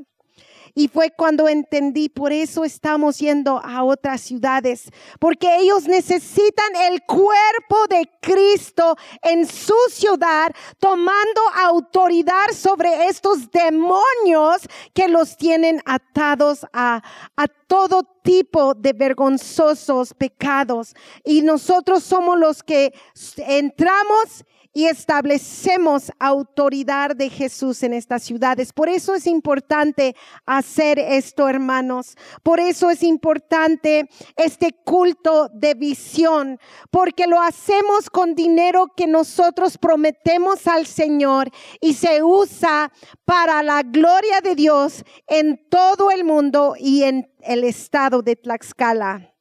Y 0.79 0.89
fue 0.89 1.11
cuando 1.11 1.49
entendí, 1.49 2.11
por 2.11 2.35
eso 2.35 2.63
estamos 2.63 3.19
yendo 3.19 3.59
a 3.65 3.83
otras 3.83 4.21
ciudades, 4.21 4.91
porque 5.19 5.57
ellos 5.57 5.89
necesitan 5.89 6.77
el 6.91 7.03
cuerpo 7.05 7.87
de 7.89 8.07
Cristo 8.21 8.95
en 9.23 9.47
su 9.47 9.75
ciudad, 9.89 10.53
tomando 10.79 11.41
autoridad 11.65 12.49
sobre 12.53 13.07
estos 13.07 13.51
demonios 13.51 14.69
que 14.93 15.09
los 15.09 15.39
tienen 15.39 15.81
atados 15.87 16.67
a, 16.75 17.03
a 17.37 17.49
todo 17.49 18.03
tipo 18.23 18.75
de 18.75 18.93
vergonzosos 18.93 20.13
pecados. 20.13 20.95
Y 21.25 21.41
nosotros 21.41 22.05
somos 22.05 22.39
los 22.39 22.63
que 22.63 22.93
entramos 23.39 24.45
y 24.77 24.89
establecemos 24.89 26.13
autoridad 26.19 27.17
de 27.17 27.31
Jesús 27.31 27.83
en 27.83 27.95
estas 27.95 28.25
ciudades. 28.25 28.75
Por 28.75 28.91
eso 28.91 29.15
es 29.15 29.27
importante 29.27 30.15
hacer 30.45 30.99
esto, 30.99 31.49
hermanos. 31.49 32.15
Por 32.43 32.61
eso 32.61 32.91
es 32.91 33.03
importante 33.03 34.07
este 34.37 34.75
culto 34.85 35.49
de 35.49 35.73
visión, 35.73 36.61
porque 36.91 37.27
lo 37.27 37.41
hacemos 37.41 38.11
con 38.11 38.35
dinero 38.35 38.89
que 38.95 39.07
nosotros 39.07 39.79
prometemos 39.79 40.67
al 40.67 40.87
Señor 40.87 41.51
y 41.81 41.95
se 41.95 42.23
usa 42.23 42.93
para 43.25 43.63
la 43.63 43.83
gloria 43.83 44.43
de 44.43 44.55
Dios 44.55 45.07
en 45.27 45.59
todo 45.71 46.11
el 46.11 46.23
mundo 46.23 46.75
y 46.79 47.05
en 47.05 47.33
el 47.41 47.65
estado 47.65 48.21
de 48.21 48.37
Tlaxcala. 48.37 49.33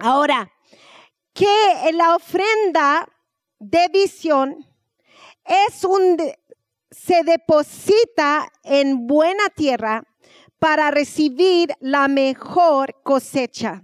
Ahora, 0.00 0.50
que 1.32 1.46
la 1.92 2.16
ofrenda 2.16 3.08
de 3.62 3.88
visión 3.92 4.66
es 5.44 5.84
un, 5.84 6.16
se 6.90 7.22
deposita 7.22 8.50
en 8.64 9.06
buena 9.06 9.48
tierra 9.54 10.02
para 10.58 10.90
recibir 10.90 11.72
la 11.80 12.08
mejor 12.08 12.96
cosecha. 13.04 13.82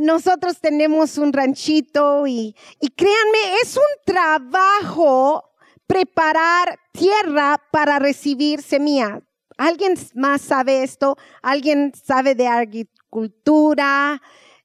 Nosotros 0.00 0.60
tenemos 0.60 1.18
un 1.18 1.32
ranchito 1.32 2.26
y, 2.26 2.54
y 2.80 2.88
créanme, 2.90 3.56
es 3.62 3.76
un 3.76 4.04
trabajo 4.04 5.42
preparar 5.86 6.78
tierra 6.92 7.60
para 7.72 7.98
recibir 7.98 8.62
semilla. 8.62 9.20
¿Alguien 9.56 9.94
más 10.14 10.42
sabe 10.42 10.84
esto? 10.84 11.16
¿Alguien 11.42 11.92
sabe 11.94 12.36
de 12.36 12.46
agricultura? 12.46 14.22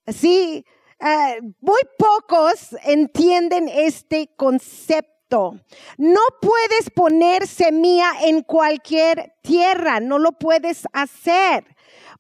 Sí, 0.08 0.66
eh, 1.06 1.42
muy 1.60 1.82
pocos 1.98 2.76
entienden 2.84 3.68
este 3.68 4.30
concepto. 4.36 5.56
No 5.98 6.22
puedes 6.42 6.90
poner 6.96 7.48
semilla 7.48 8.12
en 8.22 8.44
cualquier 8.44 9.34
tierra, 9.42 10.00
no 10.00 10.20
lo 10.20 10.34
puedes 10.34 10.84
hacer, 10.94 11.66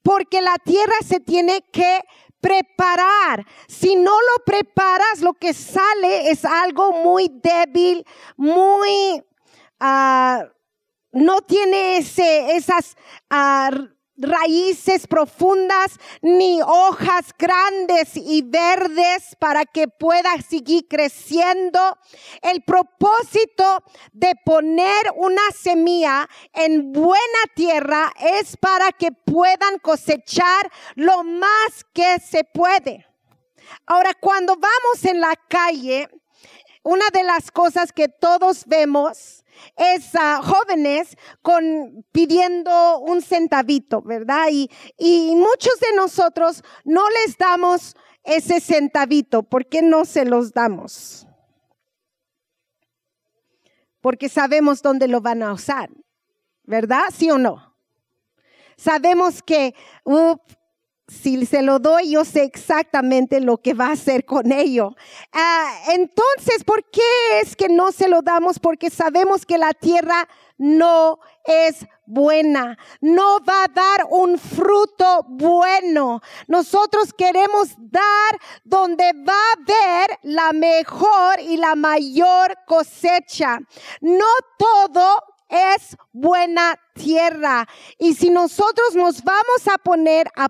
porque 0.01 0.41
la 0.41 0.55
tierra 0.63 0.95
se 1.05 1.19
tiene 1.19 1.61
que 1.71 2.01
preparar. 2.41 3.45
Si 3.67 3.95
no 3.95 4.11
lo 4.11 4.43
preparas, 4.45 5.21
lo 5.21 5.33
que 5.33 5.53
sale 5.53 6.29
es 6.29 6.43
algo 6.43 6.91
muy 7.03 7.29
débil, 7.41 8.05
muy... 8.35 9.23
Uh, 9.79 10.43
no 11.13 11.41
tiene 11.41 11.97
esas 11.97 12.95
uh, 13.31 13.87
raíces 14.23 15.07
profundas 15.07 15.99
ni 16.21 16.61
hojas 16.61 17.33
grandes 17.37 18.15
y 18.15 18.41
verdes 18.41 19.35
para 19.39 19.65
que 19.65 19.87
pueda 19.87 20.41
seguir 20.41 20.87
creciendo. 20.87 21.97
El 22.41 22.63
propósito 22.63 23.83
de 24.11 24.33
poner 24.45 25.11
una 25.15 25.41
semilla 25.55 26.27
en 26.53 26.91
buena 26.91 27.43
tierra 27.55 28.11
es 28.19 28.57
para 28.57 28.91
que 28.91 29.11
puedan 29.11 29.79
cosechar 29.79 30.71
lo 30.95 31.23
más 31.23 31.85
que 31.93 32.19
se 32.19 32.43
puede. 32.43 33.05
Ahora, 33.85 34.13
cuando 34.19 34.55
vamos 34.55 35.05
en 35.05 35.19
la 35.19 35.35
calle, 35.47 36.09
una 36.83 37.05
de 37.13 37.23
las 37.23 37.51
cosas 37.51 37.91
que 37.91 38.07
todos 38.09 38.65
vemos 38.65 39.42
es 39.75 40.11
jóvenes 40.43 41.17
con 41.41 42.05
pidiendo 42.11 42.99
un 42.99 43.21
centavito, 43.21 44.01
¿verdad? 44.01 44.47
Y, 44.51 44.69
y 44.97 45.35
muchos 45.35 45.79
de 45.79 45.95
nosotros 45.95 46.63
no 46.83 47.03
les 47.09 47.37
damos 47.37 47.95
ese 48.23 48.59
centavito. 48.59 49.43
¿Por 49.43 49.67
qué 49.67 49.81
no 49.81 50.05
se 50.05 50.25
los 50.25 50.53
damos? 50.53 51.27
Porque 54.01 54.29
sabemos 54.29 54.81
dónde 54.81 55.07
lo 55.07 55.21
van 55.21 55.43
a 55.43 55.53
usar, 55.53 55.89
¿verdad? 56.63 57.03
¿Sí 57.13 57.31
o 57.31 57.37
no? 57.37 57.73
Sabemos 58.75 59.41
que 59.41 59.75
si 61.07 61.45
se 61.45 61.61
lo 61.61 61.79
doy, 61.79 62.11
yo 62.11 62.23
sé 62.23 62.43
exactamente 62.43 63.41
lo 63.41 63.57
que 63.57 63.73
va 63.73 63.87
a 63.87 63.93
hacer 63.93 64.25
con 64.25 64.51
ello. 64.51 64.95
Ah, 65.33 65.71
entonces, 65.89 66.63
¿por 66.65 66.83
qué 66.89 67.01
es 67.41 67.55
que 67.55 67.67
no 67.67 67.91
se 67.91 68.07
lo 68.07 68.21
damos? 68.21 68.59
Porque 68.59 68.89
sabemos 68.89 69.45
que 69.45 69.57
la 69.57 69.73
tierra 69.73 70.27
no 70.57 71.19
es 71.43 71.85
buena, 72.05 72.77
no 73.01 73.39
va 73.43 73.65
a 73.65 73.67
dar 73.67 74.07
un 74.09 74.37
fruto 74.37 75.25
bueno. 75.27 76.21
Nosotros 76.47 77.13
queremos 77.13 77.75
dar 77.77 78.39
donde 78.63 79.11
va 79.13 79.33
a 79.33 79.61
haber 79.61 80.19
la 80.23 80.53
mejor 80.53 81.39
y 81.41 81.57
la 81.57 81.75
mayor 81.75 82.57
cosecha. 82.65 83.59
No 83.99 84.25
todo 84.57 85.32
es 85.53 85.95
buena 86.11 86.79
tierra. 86.93 87.67
Y 87.97 88.15
si 88.15 88.29
nosotros 88.29 88.95
nos 88.95 89.23
vamos 89.23 89.67
a 89.73 89.77
poner 89.77 90.27
a, 90.35 90.47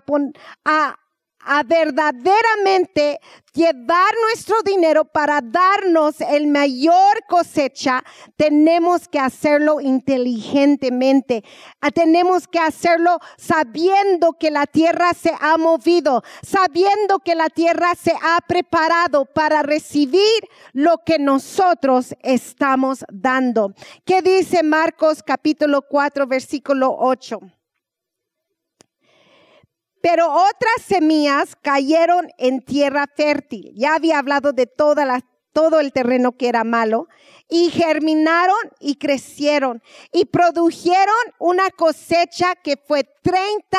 a, 0.64 0.98
a 1.44 1.62
verdaderamente 1.62 3.20
llevar 3.52 4.12
nuestro 4.22 4.56
dinero 4.64 5.04
para 5.04 5.40
darnos 5.40 6.20
el 6.20 6.48
mayor 6.48 7.24
cosecha, 7.28 8.02
tenemos 8.36 9.06
que 9.08 9.20
hacerlo 9.20 9.80
inteligentemente. 9.80 11.44
Ah, 11.80 11.90
tenemos 11.90 12.48
que 12.48 12.58
hacerlo 12.58 13.18
sabiendo 13.36 14.32
que 14.32 14.50
la 14.50 14.66
tierra 14.66 15.14
se 15.14 15.32
ha 15.40 15.56
movido, 15.56 16.22
sabiendo 16.42 17.20
que 17.20 17.34
la 17.34 17.48
tierra 17.48 17.94
se 17.94 18.12
ha 18.22 18.40
preparado 18.46 19.24
para 19.24 19.62
recibir 19.62 20.48
lo 20.72 20.98
que 21.04 21.18
nosotros 21.18 22.14
estamos 22.22 23.04
dando. 23.12 23.72
¿Qué 24.04 24.20
dice 24.20 24.62
Marcos 24.62 25.22
capítulo 25.22 25.82
4 25.82 26.26
versículo 26.26 26.94
8? 26.98 27.40
Pero 30.04 30.30
otras 30.30 30.84
semillas 30.86 31.56
cayeron 31.62 32.28
en 32.36 32.60
tierra 32.60 33.06
fértil. 33.16 33.72
Ya 33.74 33.94
había 33.94 34.18
hablado 34.18 34.52
de 34.52 34.66
toda 34.66 35.18
todo 35.54 35.80
el 35.80 35.94
terreno 35.94 36.32
que 36.32 36.50
era 36.50 36.62
malo. 36.62 37.08
Y 37.48 37.70
germinaron 37.70 38.54
y 38.80 38.96
crecieron. 38.96 39.82
Y 40.12 40.26
produjeron 40.26 41.14
una 41.38 41.70
cosecha 41.70 42.54
que 42.54 42.76
fue 42.76 43.04
30, 43.22 43.78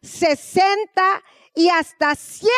60 0.00 1.02
y 1.54 1.68
hasta 1.68 2.14
100 2.14 2.48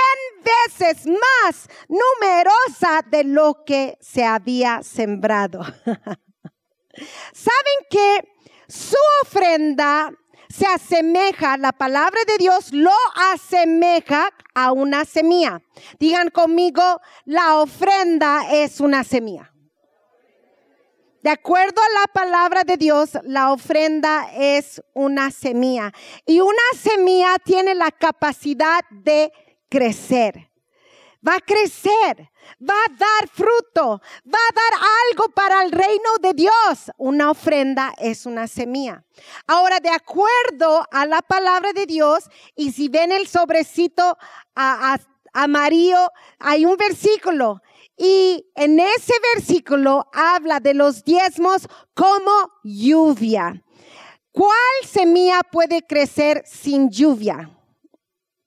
veces 0.68 1.04
más 1.06 1.68
numerosa 1.88 3.02
de 3.10 3.24
lo 3.24 3.64
que 3.64 3.98
se 4.00 4.24
había 4.24 4.84
sembrado. 4.84 5.62
¿Saben 7.32 7.78
que 7.90 8.28
su 8.68 8.96
ofrenda 9.22 10.12
se 10.48 10.66
asemeja, 10.66 11.56
la 11.56 11.72
palabra 11.72 12.20
de 12.26 12.38
Dios 12.38 12.72
lo 12.72 12.92
asemeja 13.32 14.30
a 14.54 14.72
una 14.72 15.04
semilla. 15.04 15.60
Digan 15.98 16.30
conmigo, 16.30 16.82
la 17.24 17.56
ofrenda 17.56 18.50
es 18.50 18.80
una 18.80 19.04
semilla. 19.04 19.52
De 21.22 21.30
acuerdo 21.30 21.82
a 21.82 22.00
la 22.00 22.06
palabra 22.12 22.62
de 22.64 22.76
Dios, 22.76 23.10
la 23.24 23.52
ofrenda 23.52 24.30
es 24.34 24.82
una 24.94 25.30
semilla. 25.30 25.92
Y 26.24 26.40
una 26.40 26.62
semilla 26.74 27.36
tiene 27.44 27.74
la 27.74 27.90
capacidad 27.90 28.84
de 28.90 29.32
crecer. 29.68 30.47
Va 31.28 31.36
a 31.36 31.40
crecer 31.40 32.30
va 32.60 32.74
a 32.74 32.92
dar 32.96 33.28
fruto, 33.28 34.00
va 34.26 34.38
a 34.38 34.54
dar 34.54 34.80
algo 35.10 35.32
para 35.34 35.62
el 35.62 35.72
reino 35.72 36.18
de 36.20 36.34
Dios. 36.34 36.90
Una 36.96 37.30
ofrenda 37.30 37.94
es 37.98 38.26
una 38.26 38.46
semilla. 38.46 39.04
Ahora, 39.46 39.80
de 39.80 39.90
acuerdo 39.90 40.86
a 40.90 41.06
la 41.06 41.22
palabra 41.22 41.72
de 41.72 41.86
Dios, 41.86 42.24
y 42.54 42.72
si 42.72 42.88
ven 42.88 43.12
el 43.12 43.26
sobrecito 43.26 44.16
amarillo, 45.32 46.10
hay 46.38 46.64
un 46.64 46.76
versículo. 46.76 47.60
Y 47.96 48.46
en 48.54 48.78
ese 48.78 49.14
versículo 49.34 50.08
habla 50.12 50.60
de 50.60 50.74
los 50.74 51.04
diezmos 51.04 51.66
como 51.94 52.30
lluvia. 52.62 53.62
¿Cuál 54.30 54.86
semilla 54.86 55.40
puede 55.42 55.82
crecer 55.82 56.44
sin 56.46 56.90
lluvia? 56.90 57.50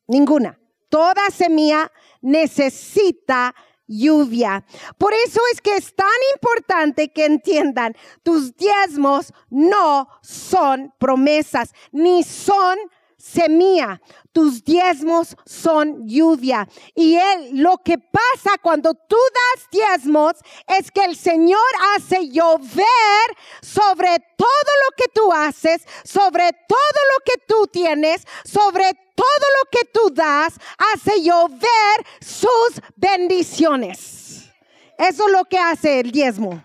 Ninguna. 0.07 0.60
Toda 0.91 1.29
semilla 1.31 1.89
necesita 2.21 3.55
lluvia. 3.87 4.65
Por 4.97 5.13
eso 5.13 5.39
es 5.53 5.61
que 5.61 5.77
es 5.77 5.95
tan 5.95 6.07
importante 6.35 7.13
que 7.13 7.25
entiendan, 7.25 7.95
tus 8.23 8.53
diezmos 8.57 9.33
no 9.49 10.09
son 10.21 10.93
promesas, 10.99 11.73
ni 11.93 12.23
son 12.23 12.77
semilla, 13.21 14.01
tus 14.31 14.63
diezmos 14.63 15.35
son 15.45 16.07
lluvia. 16.07 16.67
Y 16.95 17.15
él, 17.15 17.51
lo 17.53 17.77
que 17.77 17.97
pasa 17.97 18.57
cuando 18.61 18.93
tú 18.93 19.17
das 19.33 19.67
diezmos 19.71 20.33
es 20.67 20.91
que 20.91 21.05
el 21.05 21.15
Señor 21.15 21.59
hace 21.95 22.29
llover 22.29 23.37
sobre 23.61 24.17
todo 24.37 24.47
lo 24.47 24.95
que 24.97 25.09
tú 25.13 25.31
haces, 25.31 25.83
sobre 26.03 26.51
todo 26.67 26.99
lo 27.13 27.23
que 27.25 27.41
tú 27.47 27.67
tienes, 27.67 28.25
sobre 28.43 28.93
todo 29.15 29.45
lo 29.63 29.69
que 29.71 29.85
tú 29.85 30.09
das, 30.13 30.55
hace 30.93 31.21
llover 31.21 32.05
sus 32.19 32.81
bendiciones. 32.95 34.49
Eso 34.97 35.27
es 35.27 35.31
lo 35.31 35.45
que 35.45 35.57
hace 35.57 35.99
el 35.99 36.11
diezmo. 36.11 36.63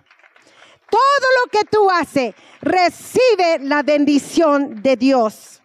Todo 0.88 1.29
lo 1.45 1.51
que 1.51 1.64
tú 1.64 1.90
haces, 1.90 2.35
recibe 2.61 3.59
la 3.61 3.83
bendición 3.83 4.83
de 4.83 4.97
Dios 4.97 5.57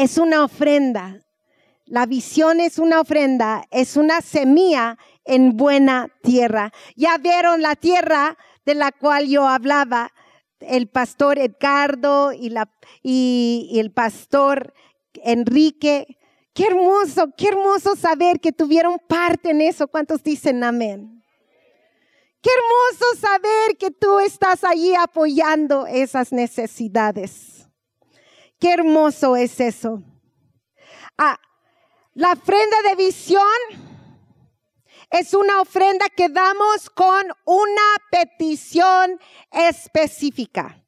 es 0.00 0.16
una 0.16 0.44
ofrenda. 0.44 1.20
La 1.84 2.06
visión 2.06 2.58
es 2.60 2.78
una 2.78 3.02
ofrenda, 3.02 3.64
es 3.70 3.98
una 3.98 4.22
semilla 4.22 4.96
en 5.26 5.58
buena 5.58 6.08
tierra. 6.22 6.72
Ya 6.96 7.18
vieron 7.18 7.60
la 7.60 7.76
tierra 7.76 8.38
de 8.64 8.74
la 8.74 8.92
cual 8.92 9.28
yo 9.28 9.46
hablaba, 9.46 10.10
el 10.60 10.88
pastor 10.88 11.38
Edgardo 11.38 12.32
y, 12.32 12.48
la, 12.48 12.70
y, 13.02 13.76
el 13.78 13.92
pastor 13.92 14.72
Enrique. 15.22 16.16
Qué 16.54 16.66
hermoso, 16.66 17.34
qué 17.36 17.48
hermoso 17.48 17.94
saber 17.94 18.40
que 18.40 18.52
tuvieron 18.52 18.98
parte 19.06 19.50
en 19.50 19.60
eso. 19.60 19.86
¿Cuántos 19.86 20.22
dicen 20.22 20.64
amén? 20.64 21.22
Qué 22.40 22.48
hermoso 22.50 23.20
saber 23.20 23.76
que 23.78 23.90
tú 23.90 24.18
estás 24.18 24.64
allí 24.64 24.94
apoyando 24.94 25.86
esas 25.86 26.32
necesidades. 26.32 27.59
Qué 28.60 28.74
hermoso 28.74 29.36
es 29.36 29.58
eso. 29.58 30.02
Ah, 31.16 31.38
la 32.14 32.32
ofrenda 32.32 32.76
de 32.88 32.94
visión 32.94 33.42
es 35.10 35.34
una 35.34 35.60
ofrenda 35.60 36.06
que 36.14 36.28
damos 36.28 36.90
con 36.90 37.26
una 37.46 37.96
petición 38.10 39.18
específica. 39.50 40.84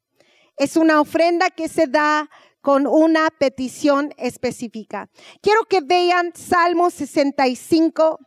Es 0.55 0.77
una 0.77 1.01
ofrenda 1.01 1.49
que 1.49 1.67
se 1.67 1.87
da 1.87 2.29
con 2.61 2.85
una 2.85 3.29
petición 3.31 4.13
específica. 4.17 5.09
Quiero 5.41 5.65
que 5.65 5.81
vean 5.81 6.31
Salmo 6.35 6.89
65, 6.89 8.19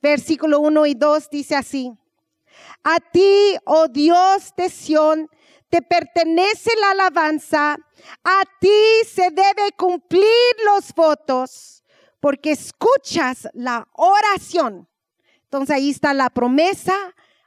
versículo 0.00 0.60
1 0.60 0.86
y 0.86 0.94
2, 0.94 1.30
dice 1.30 1.54
así. 1.54 1.92
A 2.82 2.98
ti, 2.98 3.56
oh 3.64 3.86
Dios 3.88 4.52
de 4.56 4.70
Sión, 4.70 5.28
te 5.74 5.82
pertenece 5.82 6.70
la 6.80 6.92
alabanza, 6.92 7.76
a 8.22 8.42
ti 8.60 9.08
se 9.12 9.30
debe 9.30 9.72
cumplir 9.76 10.22
los 10.64 10.94
votos, 10.94 11.82
porque 12.20 12.52
escuchas 12.52 13.48
la 13.54 13.88
oración. 13.94 14.88
Entonces 15.42 15.74
ahí 15.74 15.90
está 15.90 16.14
la 16.14 16.30
promesa, 16.30 16.94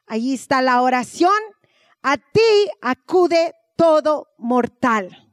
ahí 0.07 0.33
está 0.33 0.61
la 0.61 0.81
oración, 0.81 1.31
a 2.03 2.17
ti 2.17 2.69
acude 2.81 3.53
todo 3.77 4.27
mortal. 4.37 5.25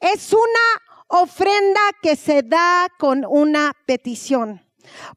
Es 0.00 0.32
una 0.32 1.22
ofrenda 1.22 1.80
que 2.02 2.16
se 2.16 2.42
da 2.42 2.88
con 2.98 3.24
una 3.24 3.72
petición. 3.86 4.66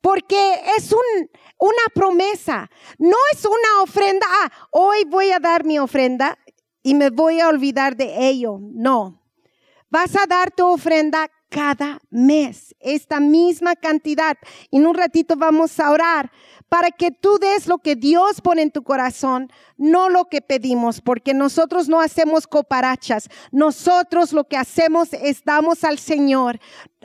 Porque 0.01 0.61
es 0.77 0.91
un, 0.91 1.29
una 1.57 1.83
promesa, 1.93 2.69
no 2.99 3.17
es 3.31 3.45
una 3.45 3.83
ofrenda, 3.83 4.27
ah, 4.27 4.51
hoy 4.71 5.05
voy 5.05 5.31
a 5.31 5.39
dar 5.39 5.63
mi 5.63 5.77
ofrenda 5.77 6.37
y 6.89 6.95
me 6.95 7.11
voy 7.11 7.39
a 7.39 7.49
olvidar 7.49 7.95
de 7.95 8.27
ello. 8.29 8.57
No. 8.59 9.21
Vas 9.91 10.15
a 10.15 10.25
dar 10.25 10.49
tu 10.49 10.65
ofrenda 10.65 11.29
cada 11.47 11.99
mes, 12.09 12.75
esta 12.79 13.19
misma 13.19 13.75
cantidad. 13.75 14.35
En 14.71 14.87
un 14.87 14.95
ratito 14.95 15.35
vamos 15.35 15.79
a 15.79 15.91
orar 15.91 16.31
para 16.67 16.89
que 16.89 17.11
tú 17.11 17.37
des 17.37 17.67
lo 17.67 17.77
que 17.77 17.95
Dios 17.95 18.41
pone 18.41 18.63
en 18.63 18.71
tu 18.71 18.81
corazón, 18.81 19.51
no 19.77 20.09
lo 20.09 20.25
que 20.25 20.41
pedimos, 20.41 20.99
porque 20.99 21.35
nosotros 21.35 21.87
no 21.87 22.01
hacemos 22.01 22.47
coparachas. 22.47 23.29
Nosotros 23.51 24.33
lo 24.33 24.45
que 24.45 24.57
hacemos 24.57 25.13
es 25.13 25.43
damos 25.43 25.83
al 25.83 25.99
Señor 25.99 26.59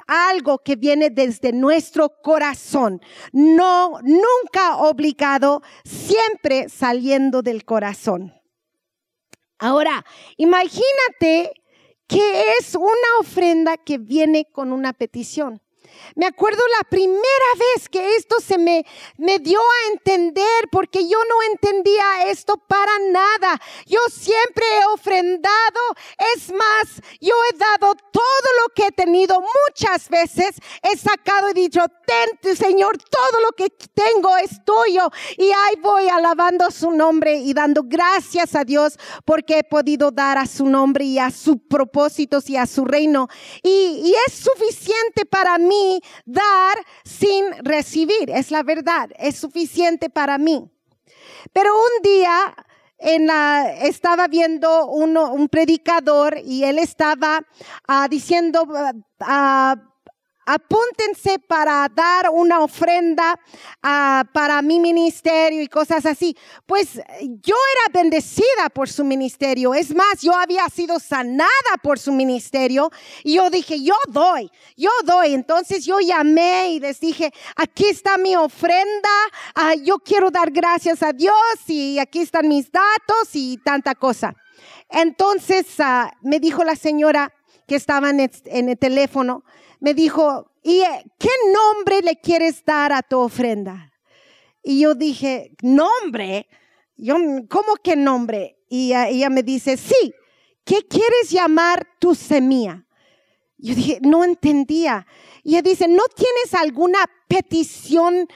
algo 0.06 0.60
que 0.60 0.76
viene 0.76 1.10
desde 1.10 1.52
nuestro 1.52 2.22
corazón. 2.22 3.02
No, 3.32 3.98
nunca 4.02 4.78
obligado, 4.78 5.62
siempre 5.84 6.70
saliendo 6.70 7.42
del 7.42 7.66
corazón. 7.66 8.32
Ahora, 9.58 10.04
imagínate 10.36 11.52
que 12.06 12.54
es 12.58 12.74
una 12.74 13.18
ofrenda 13.20 13.76
que 13.76 13.98
viene 13.98 14.46
con 14.50 14.72
una 14.72 14.92
petición. 14.92 15.60
Me 16.14 16.26
acuerdo 16.26 16.62
la 16.78 16.88
primera 16.88 17.50
vez 17.58 17.88
que 17.88 18.16
esto 18.16 18.36
se 18.40 18.58
me, 18.58 18.84
me 19.16 19.38
dio 19.38 19.60
a 19.60 19.92
entender 19.92 20.68
porque 20.70 21.08
yo 21.08 21.18
no 21.28 21.52
entendía 21.52 22.30
esto 22.30 22.56
para 22.56 22.92
nada. 23.10 23.60
Yo 23.86 23.98
siempre 24.10 24.64
he 24.78 24.86
ofrendado. 24.92 25.80
Es 26.34 26.52
más, 26.52 27.02
yo 27.20 27.34
he 27.50 27.58
dado 27.58 27.94
todo 28.12 28.48
lo 28.62 28.74
que 28.74 28.86
he 28.86 28.92
tenido. 28.92 29.40
Muchas 29.68 30.08
veces 30.08 30.56
he 30.82 30.96
sacado 30.96 31.50
y 31.50 31.54
dicho, 31.54 31.80
ten, 32.06 32.56
Señor, 32.56 32.98
todo 32.98 33.40
lo 33.40 33.52
que 33.52 33.70
tengo 33.70 34.36
es 34.36 34.64
tuyo. 34.64 35.10
Y 35.36 35.50
ahí 35.50 35.76
voy 35.80 36.08
alabando 36.08 36.70
su 36.70 36.90
nombre 36.90 37.36
y 37.36 37.54
dando 37.54 37.82
gracias 37.84 38.54
a 38.54 38.64
Dios 38.64 38.98
porque 39.24 39.58
he 39.58 39.64
podido 39.64 40.10
dar 40.10 40.38
a 40.38 40.46
su 40.46 40.66
nombre 40.66 41.04
y 41.04 41.18
a 41.18 41.30
sus 41.30 41.56
propósitos 41.68 42.48
y 42.48 42.56
a 42.56 42.66
su 42.66 42.84
reino. 42.84 43.28
Y, 43.62 44.02
y 44.04 44.14
es 44.26 44.34
suficiente 44.34 45.26
para 45.26 45.58
mí 45.58 45.83
dar 46.24 46.76
sin 47.04 47.44
recibir. 47.64 48.30
Es 48.30 48.50
la 48.50 48.62
verdad, 48.62 49.10
es 49.18 49.36
suficiente 49.36 50.10
para 50.10 50.38
mí. 50.38 50.70
Pero 51.52 51.74
un 51.74 52.02
día 52.02 52.54
en 52.98 53.26
la, 53.26 53.74
estaba 53.82 54.28
viendo 54.28 54.86
un 54.86 55.48
predicador 55.48 56.38
y 56.44 56.64
él 56.64 56.78
estaba 56.78 57.40
ah, 57.86 58.08
diciendo, 58.08 58.64
uh, 58.64 59.93
apúntense 60.46 61.38
para 61.38 61.88
dar 61.88 62.28
una 62.30 62.60
ofrenda 62.60 63.38
uh, 63.82 64.24
para 64.32 64.60
mi 64.62 64.80
ministerio 64.80 65.62
y 65.62 65.68
cosas 65.68 66.06
así. 66.06 66.36
Pues 66.66 66.94
yo 66.94 67.54
era 67.54 68.02
bendecida 68.02 68.68
por 68.72 68.88
su 68.88 69.04
ministerio. 69.04 69.74
Es 69.74 69.94
más, 69.94 70.20
yo 70.20 70.34
había 70.34 70.68
sido 70.68 70.98
sanada 70.98 71.48
por 71.82 71.98
su 71.98 72.12
ministerio 72.12 72.90
y 73.22 73.34
yo 73.34 73.50
dije, 73.50 73.82
yo 73.82 73.94
doy, 74.08 74.50
yo 74.76 74.90
doy. 75.04 75.34
Entonces 75.34 75.84
yo 75.84 76.00
llamé 76.00 76.72
y 76.72 76.80
les 76.80 77.00
dije, 77.00 77.32
aquí 77.56 77.86
está 77.86 78.18
mi 78.18 78.36
ofrenda, 78.36 79.10
uh, 79.56 79.80
yo 79.82 79.98
quiero 79.98 80.30
dar 80.30 80.50
gracias 80.50 81.02
a 81.02 81.12
Dios 81.12 81.34
y 81.66 81.98
aquí 81.98 82.20
están 82.20 82.48
mis 82.48 82.70
datos 82.70 83.30
y 83.32 83.58
tanta 83.58 83.94
cosa. 83.94 84.34
Entonces 84.90 85.66
uh, 85.78 86.08
me 86.22 86.38
dijo 86.38 86.64
la 86.64 86.76
señora 86.76 87.32
que 87.66 87.76
estaba 87.76 88.10
en 88.10 88.68
el 88.68 88.78
teléfono, 88.78 89.42
me 89.84 89.92
dijo, 89.92 90.50
¿y 90.62 90.80
eh, 90.80 91.04
qué 91.18 91.28
nombre 91.52 92.00
le 92.00 92.16
quieres 92.16 92.64
dar 92.64 92.90
a 92.90 93.02
tu 93.02 93.18
ofrenda? 93.18 93.92
Y 94.62 94.80
yo 94.80 94.94
dije, 94.94 95.52
nombre. 95.60 96.48
Yo, 96.96 97.16
¿Cómo 97.50 97.74
que 97.82 97.94
nombre? 97.94 98.56
Y 98.70 98.94
ella 98.94 99.28
me 99.28 99.42
dice, 99.42 99.76
sí, 99.76 100.14
¿qué 100.64 100.86
quieres 100.88 101.30
llamar 101.30 101.86
tu 101.98 102.14
semilla? 102.14 102.86
Yo 103.58 103.74
dije, 103.74 103.98
no 104.00 104.24
entendía. 104.24 105.06
Y 105.42 105.50
ella 105.50 105.62
dice, 105.62 105.86
¿no 105.86 106.04
tienes 106.16 106.54
alguna 106.54 107.00
petición 107.28 108.26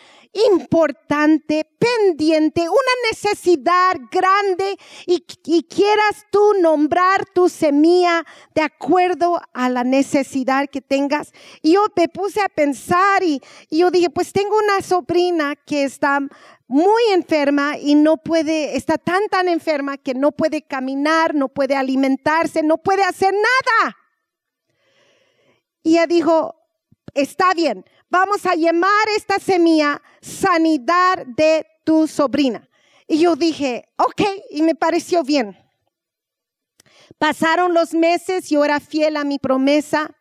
importante, 0.46 1.66
pendiente, 1.78 2.62
una 2.62 3.10
necesidad 3.10 3.96
grande 4.10 4.76
y, 5.06 5.20
quieras 5.64 6.26
tú 6.30 6.54
nombrar 6.60 7.24
tu 7.34 7.48
semilla 7.48 8.24
de 8.54 8.62
acuerdo 8.62 9.40
a 9.52 9.68
la 9.68 9.84
necesidad 9.84 10.68
que 10.68 10.80
tengas. 10.80 11.32
Y 11.62 11.72
yo 11.72 11.86
me 11.96 12.08
puse 12.08 12.40
a 12.40 12.48
pensar 12.48 13.22
y, 13.22 13.40
y 13.70 13.78
yo 13.78 13.90
dije, 13.90 14.10
pues 14.10 14.32
tengo 14.32 14.56
una 14.56 14.80
sobrina 14.82 15.54
que 15.56 15.84
está 15.84 16.20
muy 16.66 17.02
enferma 17.12 17.78
y 17.78 17.94
no 17.94 18.18
puede, 18.18 18.76
está 18.76 18.98
tan, 18.98 19.26
tan 19.28 19.48
enferma 19.48 19.96
que 19.96 20.14
no 20.14 20.32
puede 20.32 20.62
caminar, 20.62 21.34
no 21.34 21.48
puede 21.48 21.74
alimentarse, 21.74 22.62
no 22.62 22.78
puede 22.78 23.02
hacer 23.02 23.32
nada. 23.32 23.96
Y 25.82 25.92
ella 25.92 26.06
dijo, 26.06 26.54
está 27.14 27.54
bien, 27.54 27.84
vamos 28.10 28.44
a 28.46 28.54
llamar 28.54 29.08
esta 29.16 29.38
semilla 29.38 30.00
sanidad 30.20 31.26
de 31.26 31.66
tu 31.84 32.06
sobrina. 32.06 32.68
Y 33.06 33.20
yo 33.20 33.36
dije, 33.36 33.88
ok, 33.96 34.22
y 34.50 34.62
me 34.62 34.74
pareció 34.74 35.22
bien. 35.22 35.56
Pasaron 37.18 37.74
los 37.74 37.94
meses, 37.94 38.48
yo 38.50 38.64
era 38.64 38.80
fiel 38.80 39.16
a 39.16 39.24
mi 39.24 39.38
promesa. 39.38 40.14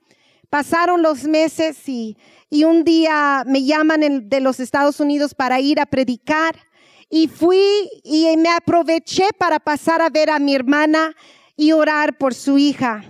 Pasaron 0.50 1.02
los 1.02 1.26
meses 1.26 1.88
y, 1.90 2.18
y 2.50 2.64
un 2.64 2.84
día 2.84 3.44
me 3.46 3.64
llaman 3.64 4.30
de 4.30 4.40
los 4.40 4.60
Estados 4.60 5.00
Unidos 5.00 5.36
para 5.36 5.60
ir 5.60 5.80
a 5.80 5.86
predicar. 5.86 6.56
Y 7.10 7.28
fui 7.28 7.90
y 8.04 8.36
me 8.38 8.50
aproveché 8.50 9.30
para 9.38 9.60
pasar 9.60 10.02
a 10.02 10.10
ver 10.10 10.30
a 10.30 10.40
mi 10.40 10.56
hermana 10.56 11.16
y 11.58 11.74
orar 11.74 12.18
por 12.18 12.34
su 12.34 12.58
hija. 12.58 13.04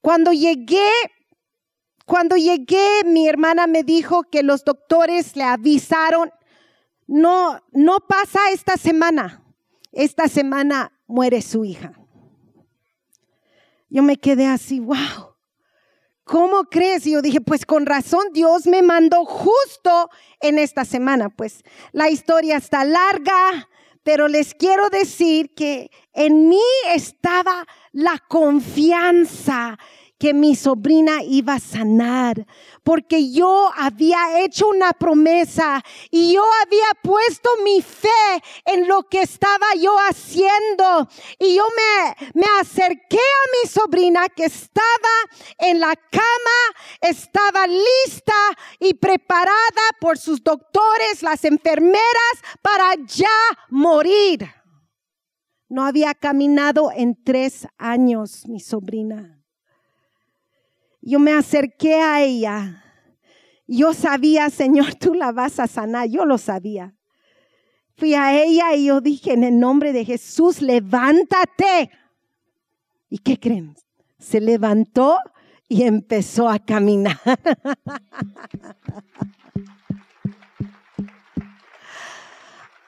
Cuando 0.00 0.32
llegué, 0.32 0.88
cuando 2.06 2.36
llegué, 2.36 3.02
mi 3.04 3.28
hermana 3.28 3.66
me 3.66 3.82
dijo 3.82 4.22
que 4.22 4.44
los 4.44 4.64
doctores 4.64 5.34
le 5.34 5.42
avisaron, 5.42 6.30
no, 7.08 7.60
no 7.72 7.98
pasa 8.08 8.38
esta 8.52 8.76
semana. 8.76 9.42
Esta 9.90 10.28
semana 10.28 10.92
muere 11.08 11.42
su 11.42 11.64
hija. 11.64 11.92
Yo 13.88 14.02
me 14.02 14.16
quedé 14.18 14.46
así, 14.46 14.78
wow. 14.78 15.34
¿Cómo 16.22 16.64
crees? 16.64 17.06
Y 17.06 17.12
yo 17.12 17.22
dije, 17.22 17.40
pues 17.40 17.66
con 17.66 17.86
razón 17.86 18.22
Dios 18.32 18.66
me 18.66 18.82
mandó 18.82 19.24
justo 19.24 20.10
en 20.40 20.58
esta 20.58 20.84
semana. 20.84 21.28
Pues 21.28 21.64
la 21.92 22.08
historia 22.08 22.56
está 22.56 22.84
larga, 22.84 23.68
pero 24.04 24.28
les 24.28 24.54
quiero 24.54 24.90
decir 24.90 25.54
que 25.54 25.90
en 26.12 26.48
mí 26.48 26.62
estaba 26.94 27.66
la 27.92 28.22
confianza 28.28 29.78
que 30.18 30.32
mi 30.32 30.54
sobrina 30.56 31.22
iba 31.22 31.54
a 31.54 31.60
sanar, 31.60 32.46
porque 32.82 33.30
yo 33.30 33.70
había 33.76 34.40
hecho 34.40 34.68
una 34.68 34.92
promesa 34.92 35.82
y 36.10 36.32
yo 36.34 36.44
había 36.64 36.86
puesto 37.02 37.50
mi 37.64 37.82
fe 37.82 38.08
en 38.64 38.88
lo 38.88 39.02
que 39.02 39.22
estaba 39.22 39.66
yo 39.78 39.94
haciendo. 40.08 41.08
Y 41.38 41.56
yo 41.56 41.64
me, 41.76 42.30
me 42.34 42.46
acerqué 42.60 43.18
a 43.18 43.50
mi 43.62 43.68
sobrina 43.68 44.28
que 44.28 44.44
estaba 44.44 44.86
en 45.58 45.80
la 45.80 45.94
cama, 45.94 46.26
estaba 47.02 47.66
lista 47.66 48.34
y 48.80 48.94
preparada 48.94 49.82
por 50.00 50.16
sus 50.16 50.42
doctores, 50.42 51.22
las 51.22 51.44
enfermeras, 51.44 52.02
para 52.62 52.94
ya 53.06 53.26
morir. 53.68 54.48
No 55.68 55.84
había 55.84 56.14
caminado 56.14 56.90
en 56.94 57.22
tres 57.22 57.66
años 57.76 58.46
mi 58.46 58.60
sobrina. 58.60 59.35
Yo 61.08 61.20
me 61.20 61.32
acerqué 61.32 61.94
a 61.94 62.20
ella. 62.20 62.82
Yo 63.68 63.94
sabía, 63.94 64.50
Señor, 64.50 64.96
tú 64.96 65.14
la 65.14 65.30
vas 65.30 65.60
a 65.60 65.68
sanar. 65.68 66.08
Yo 66.08 66.24
lo 66.24 66.36
sabía. 66.36 66.96
Fui 67.96 68.14
a 68.14 68.36
ella 68.42 68.74
y 68.74 68.86
yo 68.86 69.00
dije, 69.00 69.32
en 69.32 69.44
el 69.44 69.56
nombre 69.60 69.92
de 69.92 70.04
Jesús, 70.04 70.60
levántate. 70.60 71.92
¿Y 73.08 73.18
qué 73.18 73.38
creen? 73.38 73.76
Se 74.18 74.40
levantó 74.40 75.20
y 75.68 75.84
empezó 75.84 76.48
a 76.48 76.58
caminar. 76.58 77.20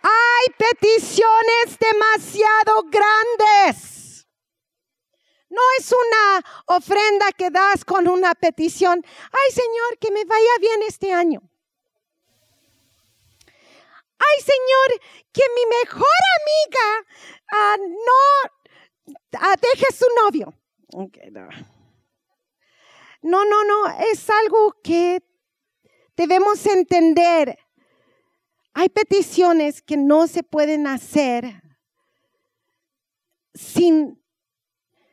Hay 0.02 0.48
peticiones 0.59 1.78
demasiado 1.78 2.83
grandes. 2.90 4.08
No 5.59 5.64
es 5.79 5.92
una 5.92 6.44
ofrenda 6.77 7.33
que 7.33 7.51
das 7.51 7.85
con 7.85 8.07
una 8.07 8.35
petición. 8.35 9.05
Ay 9.33 9.53
Señor, 9.53 9.99
que 9.99 10.12
me 10.12 10.25
vaya 10.25 10.55
bien 10.61 10.83
este 10.87 11.12
año. 11.12 11.40
Ay 14.18 14.38
Señor, 14.40 15.01
que 15.33 15.42
mi 15.57 15.64
mejor 15.81 16.21
amiga 16.38 16.88
ah, 17.51 17.77
no 17.79 18.21
ah, 19.40 19.57
deje 19.61 19.87
su 19.92 20.07
novio. 20.23 20.55
no, 23.23 23.44
no, 23.44 23.64
no, 23.64 23.87
es 24.12 24.31
algo 24.31 24.77
que 24.83 25.23
debemos 26.16 26.64
entender. 26.66 27.59
Hay 28.75 28.90
peticiones 28.90 29.83
que 29.83 29.97
no 29.97 30.29
se 30.29 30.44
pueden 30.44 30.87
hacer 30.87 31.62
sin 33.55 34.23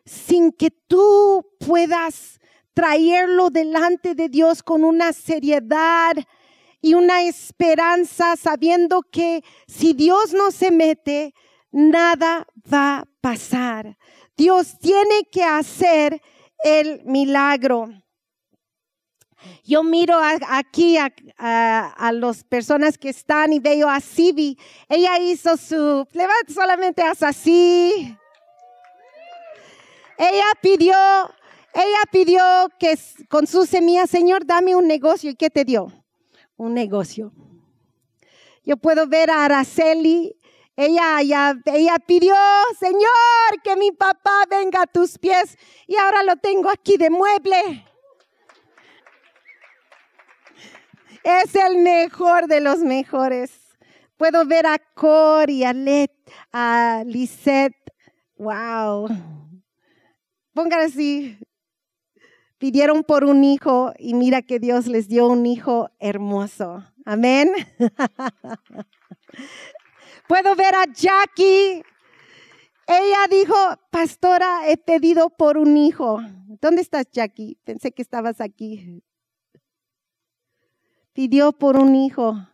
sin 0.06 0.52
que 0.52 0.72
tú 0.72 1.46
puedas 1.60 2.40
traerlo 2.74 3.50
delante 3.50 4.16
de 4.16 4.30
Dios 4.30 4.62
con 4.62 4.84
una 4.84 5.14
seriedad 5.14 6.14
y 6.82 6.94
una 6.94 7.24
esperanza, 7.24 8.36
sabiendo 8.36 9.02
que 9.02 9.44
si 9.68 9.94
Dios 9.94 10.34
no 10.34 10.52
se 10.52 10.70
mete, 10.70 11.34
nada 11.72 12.46
va 12.72 13.00
a 13.00 13.06
pasar. 13.22 13.98
Dios 14.38 14.78
tiene 14.80 15.24
que 15.32 15.44
hacer 15.44 16.22
el 16.64 17.04
milagro. 17.06 17.90
Yo 19.64 19.84
miro 19.84 20.20
aquí 20.48 20.98
a, 20.98 22.12
las 22.12 22.44
personas 22.44 22.98
que 22.98 23.10
están 23.10 23.54
y 23.54 23.60
veo 23.60 23.90
a 23.90 24.00
Sibi. 24.00 24.58
Ella 24.90 25.18
hizo 25.20 25.58
su, 25.58 26.08
levanta 26.12 26.54
solamente 26.54 27.02
hasta 27.02 27.30
así. 27.30 28.18
Ella 30.18 30.46
pidió, 30.62 30.96
ella 31.74 32.02
pidió 32.12 32.44
que 32.80 32.98
con 33.30 33.48
su 33.48 33.66
semilla, 33.66 34.08
Señor, 34.08 34.46
dame 34.46 34.76
un 34.76 34.88
negocio. 34.88 35.30
¿Y 35.30 35.36
qué 35.36 35.50
te 35.50 35.66
dio? 35.66 35.92
Un 36.56 36.74
negocio. 36.74 37.34
Yo 38.64 38.78
puedo 38.78 39.08
ver 39.08 39.30
a 39.30 39.46
Araceli. 39.46 40.38
Ella, 40.78 41.22
ella, 41.22 41.54
ella 41.66 41.96
pidió, 42.06 42.36
Señor, 42.80 43.62
que 43.64 43.76
mi 43.78 43.92
papá 43.92 44.44
venga 44.50 44.82
a 44.82 44.88
tus 44.88 45.18
pies. 45.18 45.58
Y 45.88 45.96
ahora 45.96 46.24
lo 46.24 46.36
tengo 46.38 46.70
aquí 46.70 46.98
de 46.98 47.10
mueble. 47.10 47.86
Es 51.24 51.56
el 51.56 51.78
mejor 51.78 52.48
de 52.48 52.60
los 52.60 52.80
mejores. 52.80 53.52
Puedo 54.18 54.46
ver 54.46 54.68
a 54.68 54.78
Cori, 54.78 55.64
a 55.64 55.74
Let, 55.74 56.12
a 56.52 57.04
Lisette. 57.06 57.92
Wow. 58.38 59.08
Pongan 60.56 60.80
así, 60.80 61.38
pidieron 62.58 63.04
por 63.04 63.26
un 63.26 63.44
hijo 63.44 63.92
y 64.00 64.14
mira 64.14 64.42
que 64.42 64.58
Dios 64.58 64.88
les 64.88 65.10
dio 65.10 65.28
un 65.28 65.46
hijo 65.46 65.90
hermoso. 66.00 66.82
Amén. 67.04 67.52
Puedo 70.30 70.56
ver 70.56 70.76
a 70.76 70.86
Jackie. 70.86 71.84
Ella 72.88 73.28
dijo, 73.30 73.54
pastora, 73.92 74.70
he 74.70 74.78
pedido 74.78 75.30
por 75.30 75.58
un 75.58 75.76
hijo. 75.76 76.22
¿Dónde 76.62 76.84
estás, 76.84 77.12
Jackie? 77.12 77.58
Pensé 77.66 77.92
que 77.92 78.02
estabas 78.02 78.40
aquí. 78.40 79.04
Pidió 81.12 81.52
por 81.52 81.76
un 81.76 81.96
hijo. 81.96 82.48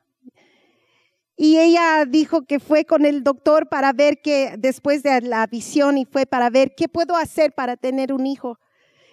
Y 1.43 1.57
ella 1.57 2.05
dijo 2.05 2.45
que 2.45 2.59
fue 2.59 2.85
con 2.85 3.03
el 3.03 3.23
doctor 3.23 3.67
para 3.67 3.93
ver 3.93 4.21
que 4.21 4.53
después 4.59 5.01
de 5.01 5.21
la 5.21 5.47
visión 5.47 5.97
y 5.97 6.05
fue 6.05 6.27
para 6.27 6.51
ver 6.51 6.75
qué 6.77 6.87
puedo 6.87 7.15
hacer 7.15 7.53
para 7.53 7.77
tener 7.77 8.13
un 8.13 8.27
hijo. 8.27 8.59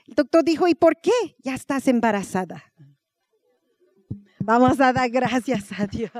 El 0.07 0.14
doctor 0.14 0.45
dijo, 0.45 0.69
¿y 0.69 0.75
por 0.75 1.01
qué? 1.01 1.11
Ya 1.38 1.55
estás 1.55 1.88
embarazada. 1.88 2.71
Vamos 4.41 4.79
a 4.79 4.93
dar 4.93 5.09
gracias 5.09 5.73
a 5.81 5.87
Dios. 5.87 6.12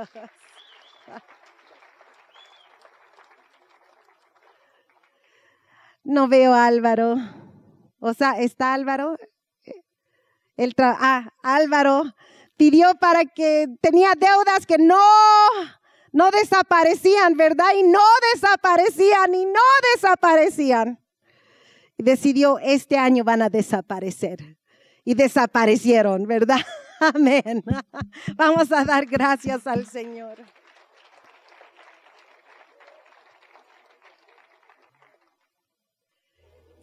No 6.03 6.27
veo 6.27 6.55
a 6.55 6.65
Álvaro. 6.65 7.17
O 7.99 8.15
sea, 8.15 8.31
¿está 8.31 8.73
Álvaro? 8.73 9.15
El 10.57 10.73
ah, 10.79 11.29
Álvaro 11.43 12.15
pidió 12.57 12.95
para 12.95 13.25
que 13.25 13.67
tenía 13.79 14.13
deudas 14.17 14.65
que 14.65 14.79
no 14.79 14.97
no 16.11 16.31
desaparecían, 16.31 17.35
¿verdad? 17.35 17.71
Y 17.77 17.83
no 17.83 17.99
desaparecían 18.33 19.33
y 19.33 19.45
no 19.45 19.59
desaparecían. 19.93 20.99
Y 21.97 22.03
decidió, 22.03 22.59
este 22.59 22.97
año 22.97 23.23
van 23.23 23.41
a 23.41 23.49
desaparecer. 23.49 24.57
Y 25.03 25.13
desaparecieron, 25.13 26.25
¿verdad? 26.25 26.61
Amén. 26.99 27.63
Vamos 28.35 28.71
a 28.71 28.83
dar 28.85 29.05
gracias 29.05 29.65
al 29.67 29.85
Señor. 29.85 30.37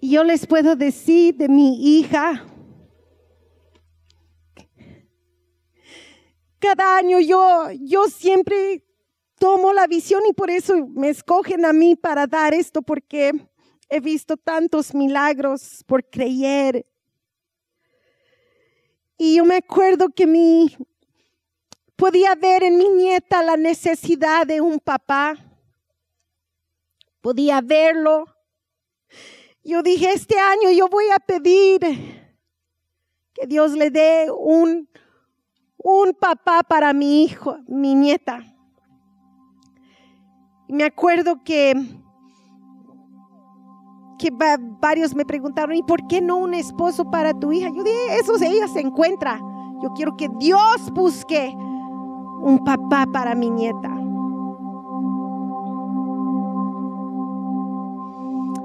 Y 0.00 0.10
yo 0.10 0.24
les 0.24 0.46
puedo 0.46 0.76
decir 0.76 1.34
de 1.36 1.48
mi 1.48 1.98
hija, 1.98 2.44
cada 6.58 6.98
año 6.98 7.18
yo, 7.18 7.70
yo 7.80 8.04
siempre 8.06 8.85
tomo 9.38 9.72
la 9.72 9.86
visión 9.86 10.22
y 10.28 10.32
por 10.32 10.50
eso 10.50 10.88
me 10.94 11.08
escogen 11.08 11.64
a 11.64 11.72
mí 11.72 11.96
para 11.96 12.26
dar 12.26 12.54
esto, 12.54 12.82
porque 12.82 13.32
he 13.88 14.00
visto 14.00 14.36
tantos 14.36 14.94
milagros 14.94 15.84
por 15.86 16.04
creer. 16.04 16.86
Y 19.18 19.36
yo 19.36 19.44
me 19.44 19.56
acuerdo 19.56 20.08
que 20.10 20.26
mi 20.26 20.76
podía 21.96 22.34
ver 22.34 22.62
en 22.62 22.76
mi 22.76 22.88
nieta 22.88 23.42
la 23.42 23.56
necesidad 23.56 24.46
de 24.46 24.60
un 24.60 24.78
papá. 24.78 25.34
Podía 27.20 27.60
verlo. 27.60 28.26
Yo 29.64 29.82
dije, 29.82 30.12
este 30.12 30.38
año 30.38 30.70
yo 30.70 30.88
voy 30.88 31.06
a 31.10 31.18
pedir 31.18 31.80
que 33.32 33.46
Dios 33.46 33.72
le 33.72 33.90
dé 33.90 34.30
un, 34.30 34.88
un 35.78 36.14
papá 36.14 36.62
para 36.62 36.92
mi 36.92 37.24
hijo, 37.24 37.58
mi 37.66 37.94
nieta. 37.94 38.55
Me 40.68 40.84
acuerdo 40.84 41.42
que, 41.44 41.74
que 44.18 44.30
varios 44.80 45.14
me 45.14 45.24
preguntaron, 45.24 45.76
¿y 45.76 45.82
por 45.82 46.06
qué 46.08 46.20
no 46.20 46.38
un 46.38 46.54
esposo 46.54 47.08
para 47.10 47.32
tu 47.34 47.52
hija? 47.52 47.68
Yo 47.68 47.84
dije, 47.84 48.18
eso 48.20 48.34
ella 48.34 48.66
se 48.68 48.80
encuentra. 48.80 49.40
Yo 49.82 49.90
quiero 49.94 50.16
que 50.16 50.28
Dios 50.38 50.90
busque 50.92 51.54
un 51.56 52.62
papá 52.64 53.06
para 53.12 53.34
mi 53.34 53.50
nieta. 53.50 53.92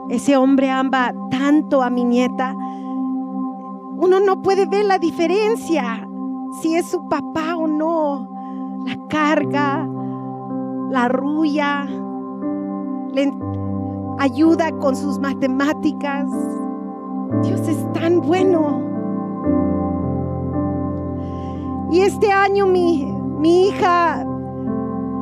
Ese 0.10 0.36
hombre 0.36 0.70
ama 0.70 1.14
tanto 1.30 1.82
a 1.82 1.90
mi 1.90 2.04
nieta. 2.04 2.54
Uno 2.54 4.20
no 4.20 4.42
puede 4.42 4.66
ver 4.66 4.86
la 4.86 4.98
diferencia 4.98 6.06
si 6.62 6.76
es 6.76 6.88
su 6.88 7.08
papá 7.08 7.56
o 7.56 7.68
no. 7.68 8.28
La 8.86 8.98
carga, 9.08 9.88
la 10.92 11.08
rulla, 11.08 11.86
le 13.14 13.34
ayuda 14.20 14.72
con 14.74 14.94
sus 14.96 15.20
matemáticas. 15.20 16.30
Dios 17.44 17.62
es 17.62 17.94
tan 17.94 18.20
bueno. 18.20 18.82
Y 21.92 22.02
este 22.02 22.30
año 22.30 22.68
mi, 22.68 23.06
mi 23.40 23.70
hija 23.70 24.26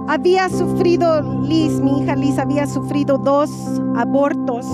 había 0.07 0.49
sufrido, 0.49 1.21
Liz, 1.43 1.79
mi 1.79 2.01
hija 2.01 2.15
Liz 2.15 2.39
había 2.39 2.65
sufrido 2.65 3.19
dos 3.19 3.79
abortos. 3.95 4.65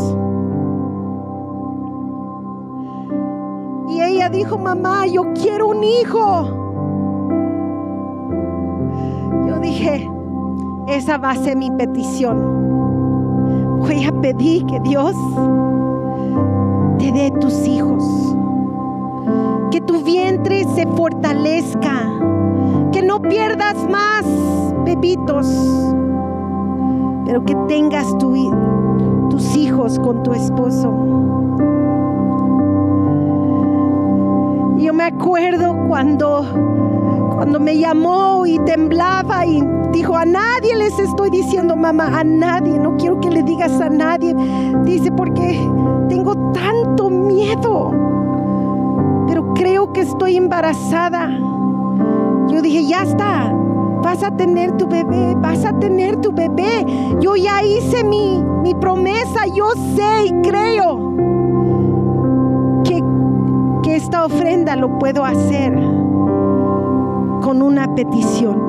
Y 3.89 4.01
ella 4.01 4.29
dijo, 4.29 4.58
mamá, 4.58 5.08
yo 5.08 5.34
quiero 5.34 5.67
un 5.67 5.84
hijo. 5.84 6.47
Yo 9.45 9.60
dije, 9.60 10.10
esa 10.88 11.17
va 11.17 11.32
a 11.32 11.36
ser 11.36 11.58
mi 11.58 11.71
petición. 11.71 13.80
Voy 13.80 14.06
a 14.06 14.12
pedir 14.21 14.65
que 14.65 14.80
Dios 14.82 15.15
te 17.00 17.12
dé 17.12 17.32
tus 17.39 17.67
hijos. 17.67 18.04
Que 19.71 19.82
tu 19.82 20.04
vientre 20.04 20.63
se 20.76 20.86
fortalezca. 20.88 22.12
Que 22.91 23.02
no 23.02 23.21
pierdas 23.21 23.76
más 23.89 24.26
bebitos. 24.86 25.48
Pero 27.26 27.43
que 27.43 27.56
tengas 27.67 28.06
tus 28.17 29.56
hijos 29.56 30.00
con 30.00 30.24
tu 30.24 30.34
esposo. 30.34 30.91
Yo 34.78 34.93
me 34.93 35.06
acuerdo 35.06 35.76
cuando 35.88 36.45
cuando 37.36 37.60
me 37.60 37.78
llamó 37.78 38.45
y 38.45 38.58
temblaba 38.60 39.45
y 39.45 39.62
dijo, 39.91 40.15
a 40.15 40.26
nadie 40.26 40.76
les 40.76 40.98
estoy 40.98 41.30
diciendo, 41.30 41.76
mamá, 41.76 42.19
a 42.19 42.24
nadie, 42.24 42.80
no 42.80 42.95
quiero 42.95 43.19
que 43.19 43.30
le 43.30 43.43
digas 43.43 43.80
a 43.82 43.89
nadie. 43.89 44.34
Dice, 44.84 45.12
porque 45.12 45.60
tengo 46.08 46.52
tanto 46.54 47.10
miedo, 47.10 47.91
pero 49.28 49.54
creo 49.54 49.91
que 49.91 50.02
estoy 50.02 50.38
embarazada. 50.38 51.30
Yo 52.48 52.62
dije, 52.62 52.86
ya 52.86 53.04
está, 53.04 53.52
vas 54.02 54.24
a 54.24 54.32
tener 54.32 54.71
tu 54.78 54.88
bebé, 54.88 55.36
vas 55.36 55.65
a 55.65 55.78
tener 55.78 56.15
tu 56.17 56.32
bebé. 56.32 56.86
Yo 57.19 57.36
ya 57.36 57.62
hice 57.63 58.06
mi, 58.06 58.41
mi 58.63 58.74
promesa, 58.76 59.45
yo 59.48 59.71
sé 59.95 60.26
y 60.28 60.41
creo 60.41 61.13
que, 62.86 63.04
que 63.84 63.95
esta 63.98 64.26
ofrenda 64.26 64.78
lo 64.78 64.98
puedo 65.00 65.26
hacer 65.26 66.05
con 67.45 67.62
una 67.62 67.93
petición. 67.93 68.60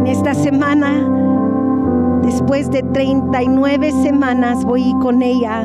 En 0.00 0.06
esta 0.08 0.34
semana, 0.34 0.90
después 2.20 2.68
de 2.72 2.82
39 2.82 3.92
semanas, 4.02 4.64
voy 4.64 4.92
con 5.00 5.22
ella 5.22 5.64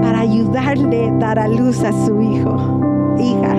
para 0.00 0.20
ayudarle 0.20 1.08
a 1.08 1.12
dar 1.14 1.40
a 1.40 1.48
luz 1.48 1.82
a 1.82 1.90
su 2.06 2.20
hijo, 2.22 2.54
hija. 3.18 3.56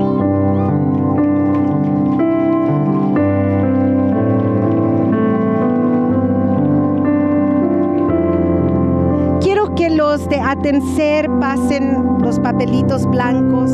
Quiero 9.42 9.76
que 9.76 9.90
los 9.90 10.30
de 10.30 10.40
Atencer 10.40 11.30
pasen 11.42 12.20
los 12.22 12.40
papelitos 12.40 13.06
blancos. 13.06 13.70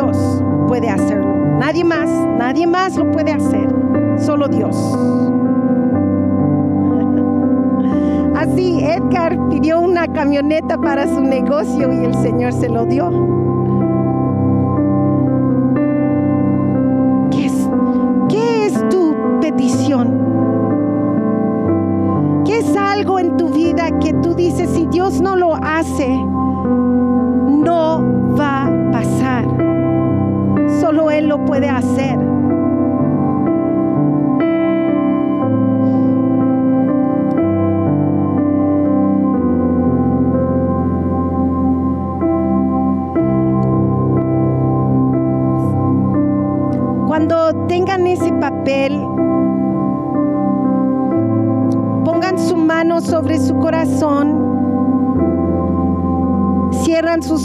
Dios 0.00 0.42
puede 0.66 0.88
hacerlo. 0.88 1.36
Nadie 1.58 1.84
más, 1.84 2.08
nadie 2.08 2.66
más 2.66 2.96
lo 2.96 3.10
puede 3.10 3.32
hacer, 3.32 3.68
solo 4.18 4.48
Dios. 4.48 4.74
Así 8.34 8.82
Edgar 8.82 9.36
pidió 9.50 9.80
una 9.80 10.06
camioneta 10.06 10.78
para 10.78 11.06
su 11.06 11.20
negocio 11.20 11.92
y 11.92 12.06
el 12.06 12.14
Señor 12.14 12.54
se 12.54 12.70
lo 12.70 12.86
dio. 12.86 13.10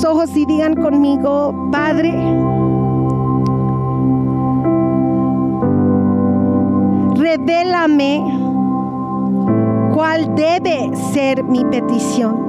Ojos 0.06 0.36
y 0.36 0.46
digan 0.46 0.76
conmigo, 0.76 1.70
Padre, 1.72 2.12
revélame 7.16 8.24
cuál 9.94 10.36
debe 10.36 10.96
ser 11.12 11.44
mi 11.44 11.66
petición. 11.66 12.46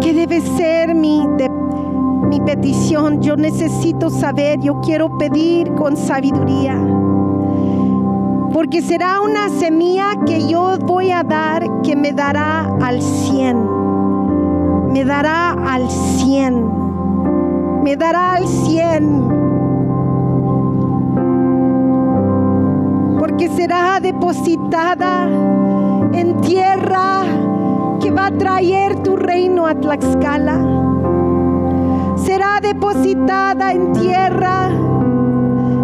¿Qué 0.00 0.12
debe 0.12 0.40
ser 0.40 0.94
mi, 0.94 1.26
mi 2.28 2.40
petición? 2.40 3.22
Yo 3.22 3.36
necesito 3.36 4.10
saber, 4.10 4.60
yo 4.60 4.80
quiero 4.80 5.16
pedir 5.16 5.72
con 5.74 5.96
sabiduría 5.96 6.76
porque 8.54 8.82
será 8.82 9.20
una 9.20 9.48
semilla 9.48 10.14
que 10.24 10.46
yo 10.46 10.78
voy 10.78 11.10
a 11.10 11.24
dar 11.24 11.64
que 11.82 11.96
me 11.96 12.12
dará 12.12 12.64
al 12.80 13.02
cien. 13.02 13.73
Me 14.94 15.04
dará 15.04 15.50
al 15.50 15.90
cien. 15.90 16.70
Me 17.82 17.96
dará 17.96 18.34
al 18.34 18.46
cien. 18.46 19.28
Porque 23.18 23.48
será 23.48 23.98
depositada 23.98 25.28
en 26.12 26.40
tierra 26.42 27.24
que 28.00 28.12
va 28.12 28.26
a 28.26 28.30
traer 28.38 28.94
tu 29.02 29.16
reino 29.16 29.66
a 29.66 29.74
Tlaxcala. 29.74 30.60
Será 32.14 32.60
depositada 32.62 33.72
en 33.72 33.92
tierra 33.94 34.70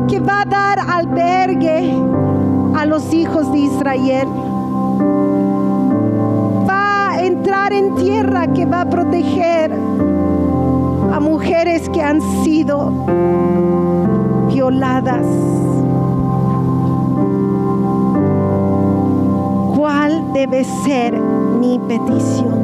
que 0.07 0.21
va 0.21 0.43
a 0.43 0.45
dar 0.45 0.79
albergue 0.89 2.01
a 2.77 2.87
los 2.87 3.13
hijos 3.13 3.51
de 3.51 3.59
Israel. 3.59 4.29
en 7.73 7.95
tierra 7.95 8.47
que 8.53 8.67
va 8.67 8.83
a 8.83 8.91
proteger 8.91 9.73
a 11.13 11.21
mujeres 11.21 11.89
que 11.91 12.03
han 12.03 12.21
sido 12.43 12.91
violadas. 14.49 15.27
¿Cuál 19.77 20.33
debe 20.33 20.65
ser 20.65 21.19
mi 21.61 21.79
petición? 21.79 22.61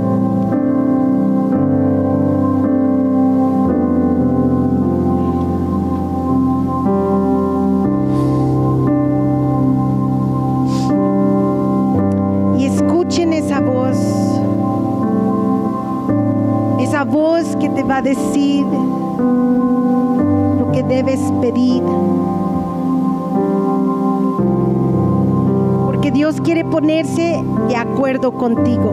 Y 12.58 12.66
escuchen 12.66 13.32
esa 13.32 13.60
voz. 13.60 13.85
Que 17.60 17.68
te 17.70 17.82
va 17.82 17.98
a 17.98 18.02
decir 18.02 18.64
lo 20.58 20.70
que 20.72 20.82
debes 20.82 21.20
pedir. 21.40 21.82
Porque 25.86 26.10
Dios 26.10 26.40
quiere 26.40 26.64
ponerse 26.64 27.42
de 27.68 27.76
acuerdo 27.76 28.32
contigo. 28.32 28.92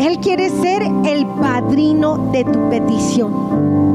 Él 0.00 0.18
quiere 0.20 0.48
ser 0.48 0.82
el 0.82 1.26
padrino 1.26 2.30
de 2.32 2.44
tu 2.44 2.68
petición. 2.70 3.90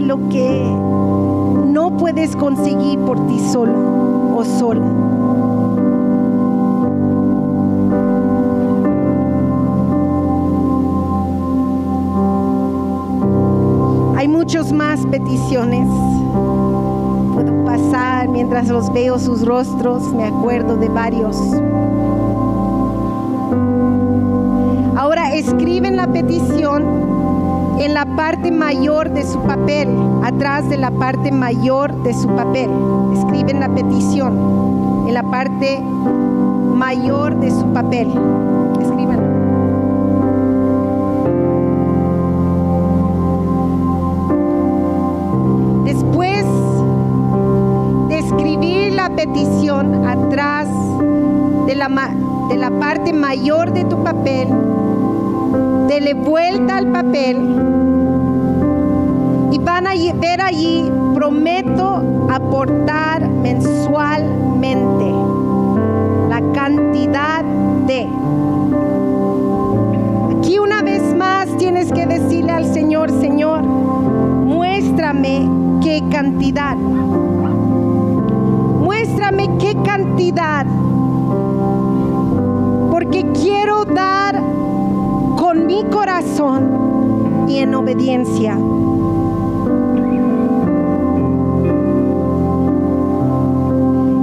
lo 0.00 0.28
que 0.28 0.93
puedes 1.98 2.36
conseguir 2.36 2.98
por 3.00 3.26
ti 3.26 3.38
solo 3.52 3.72
o 4.36 4.44
sola. 4.44 4.82
Hay 14.16 14.28
muchos 14.28 14.72
más 14.72 15.04
peticiones. 15.06 15.88
Puedo 17.34 17.64
pasar 17.64 18.28
mientras 18.28 18.68
los 18.68 18.92
veo 18.92 19.18
sus 19.18 19.44
rostros, 19.44 20.12
me 20.14 20.24
acuerdo 20.24 20.76
de 20.76 20.88
varios. 20.88 21.36
Ahora 24.96 25.34
escriben 25.34 25.96
la 25.96 26.06
petición 26.06 27.13
en 27.78 27.94
la 27.94 28.04
parte 28.16 28.50
mayor 28.50 29.10
de 29.10 29.24
su 29.24 29.40
papel, 29.40 29.88
atrás 30.22 30.68
de 30.68 30.76
la 30.76 30.90
parte 30.90 31.32
mayor 31.32 32.02
de 32.02 32.14
su 32.14 32.28
papel. 32.28 32.70
Escriben 33.12 33.60
la 33.60 33.68
petición 33.68 35.04
en 35.06 35.14
la 35.14 35.22
parte 35.22 35.80
mayor 35.80 37.38
de 37.40 37.50
su 37.50 37.64
papel. 37.72 38.08
Escriban. 38.80 39.20
Después 45.84 46.44
de 48.08 48.18
escribir 48.18 48.94
la 48.94 49.10
petición 49.10 50.06
atrás 50.06 50.68
de 51.66 51.74
la, 51.74 51.88
de 52.48 52.56
la 52.56 52.70
parte 52.78 53.12
mayor 53.12 53.72
de 53.72 53.84
tu 53.84 54.02
papel, 54.02 54.48
dele 55.94 56.14
vuelta 56.14 56.78
al 56.78 56.88
papel 56.88 57.36
y 59.52 59.58
van 59.58 59.86
a 59.86 59.92
ver 59.92 60.40
allí, 60.40 60.90
prometo 61.14 62.26
aportar 62.28 63.28
mensualmente 63.28 65.12
la 66.28 66.40
cantidad 66.52 67.44
de. 67.86 68.08
Aquí 70.36 70.58
una 70.58 70.82
vez 70.82 71.14
más 71.14 71.56
tienes 71.58 71.92
que 71.92 72.06
decirle 72.06 72.50
al 72.50 72.64
Señor, 72.74 73.12
Señor, 73.20 73.62
muéstrame 73.62 75.48
qué 75.80 76.02
cantidad. 76.10 76.74
Muéstrame 78.80 79.48
qué 79.60 79.76
cantidad. 79.84 80.66
Porque 82.90 83.24
quiero 83.32 83.84
dar 83.84 84.53
mi 85.66 85.84
corazón 85.84 87.46
y 87.48 87.58
en 87.58 87.74
obediencia. 87.74 88.58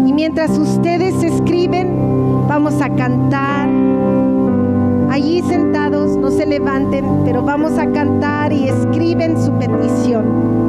Y 0.06 0.14
mientras 0.14 0.58
ustedes 0.58 1.24
escriben, 1.24 2.48
vamos 2.48 2.82
a 2.82 2.90
cantar. 2.90 3.70
Allí 5.10 5.42
sentados, 5.42 6.16
no 6.18 6.32
se 6.32 6.46
levanten, 6.46 7.06
pero 7.26 7.42
vamos 7.42 7.78
a 7.78 7.92
cantar 7.92 8.54
y 8.54 8.70
escriben 8.70 9.42
su 9.42 9.52
petición. 9.54 10.61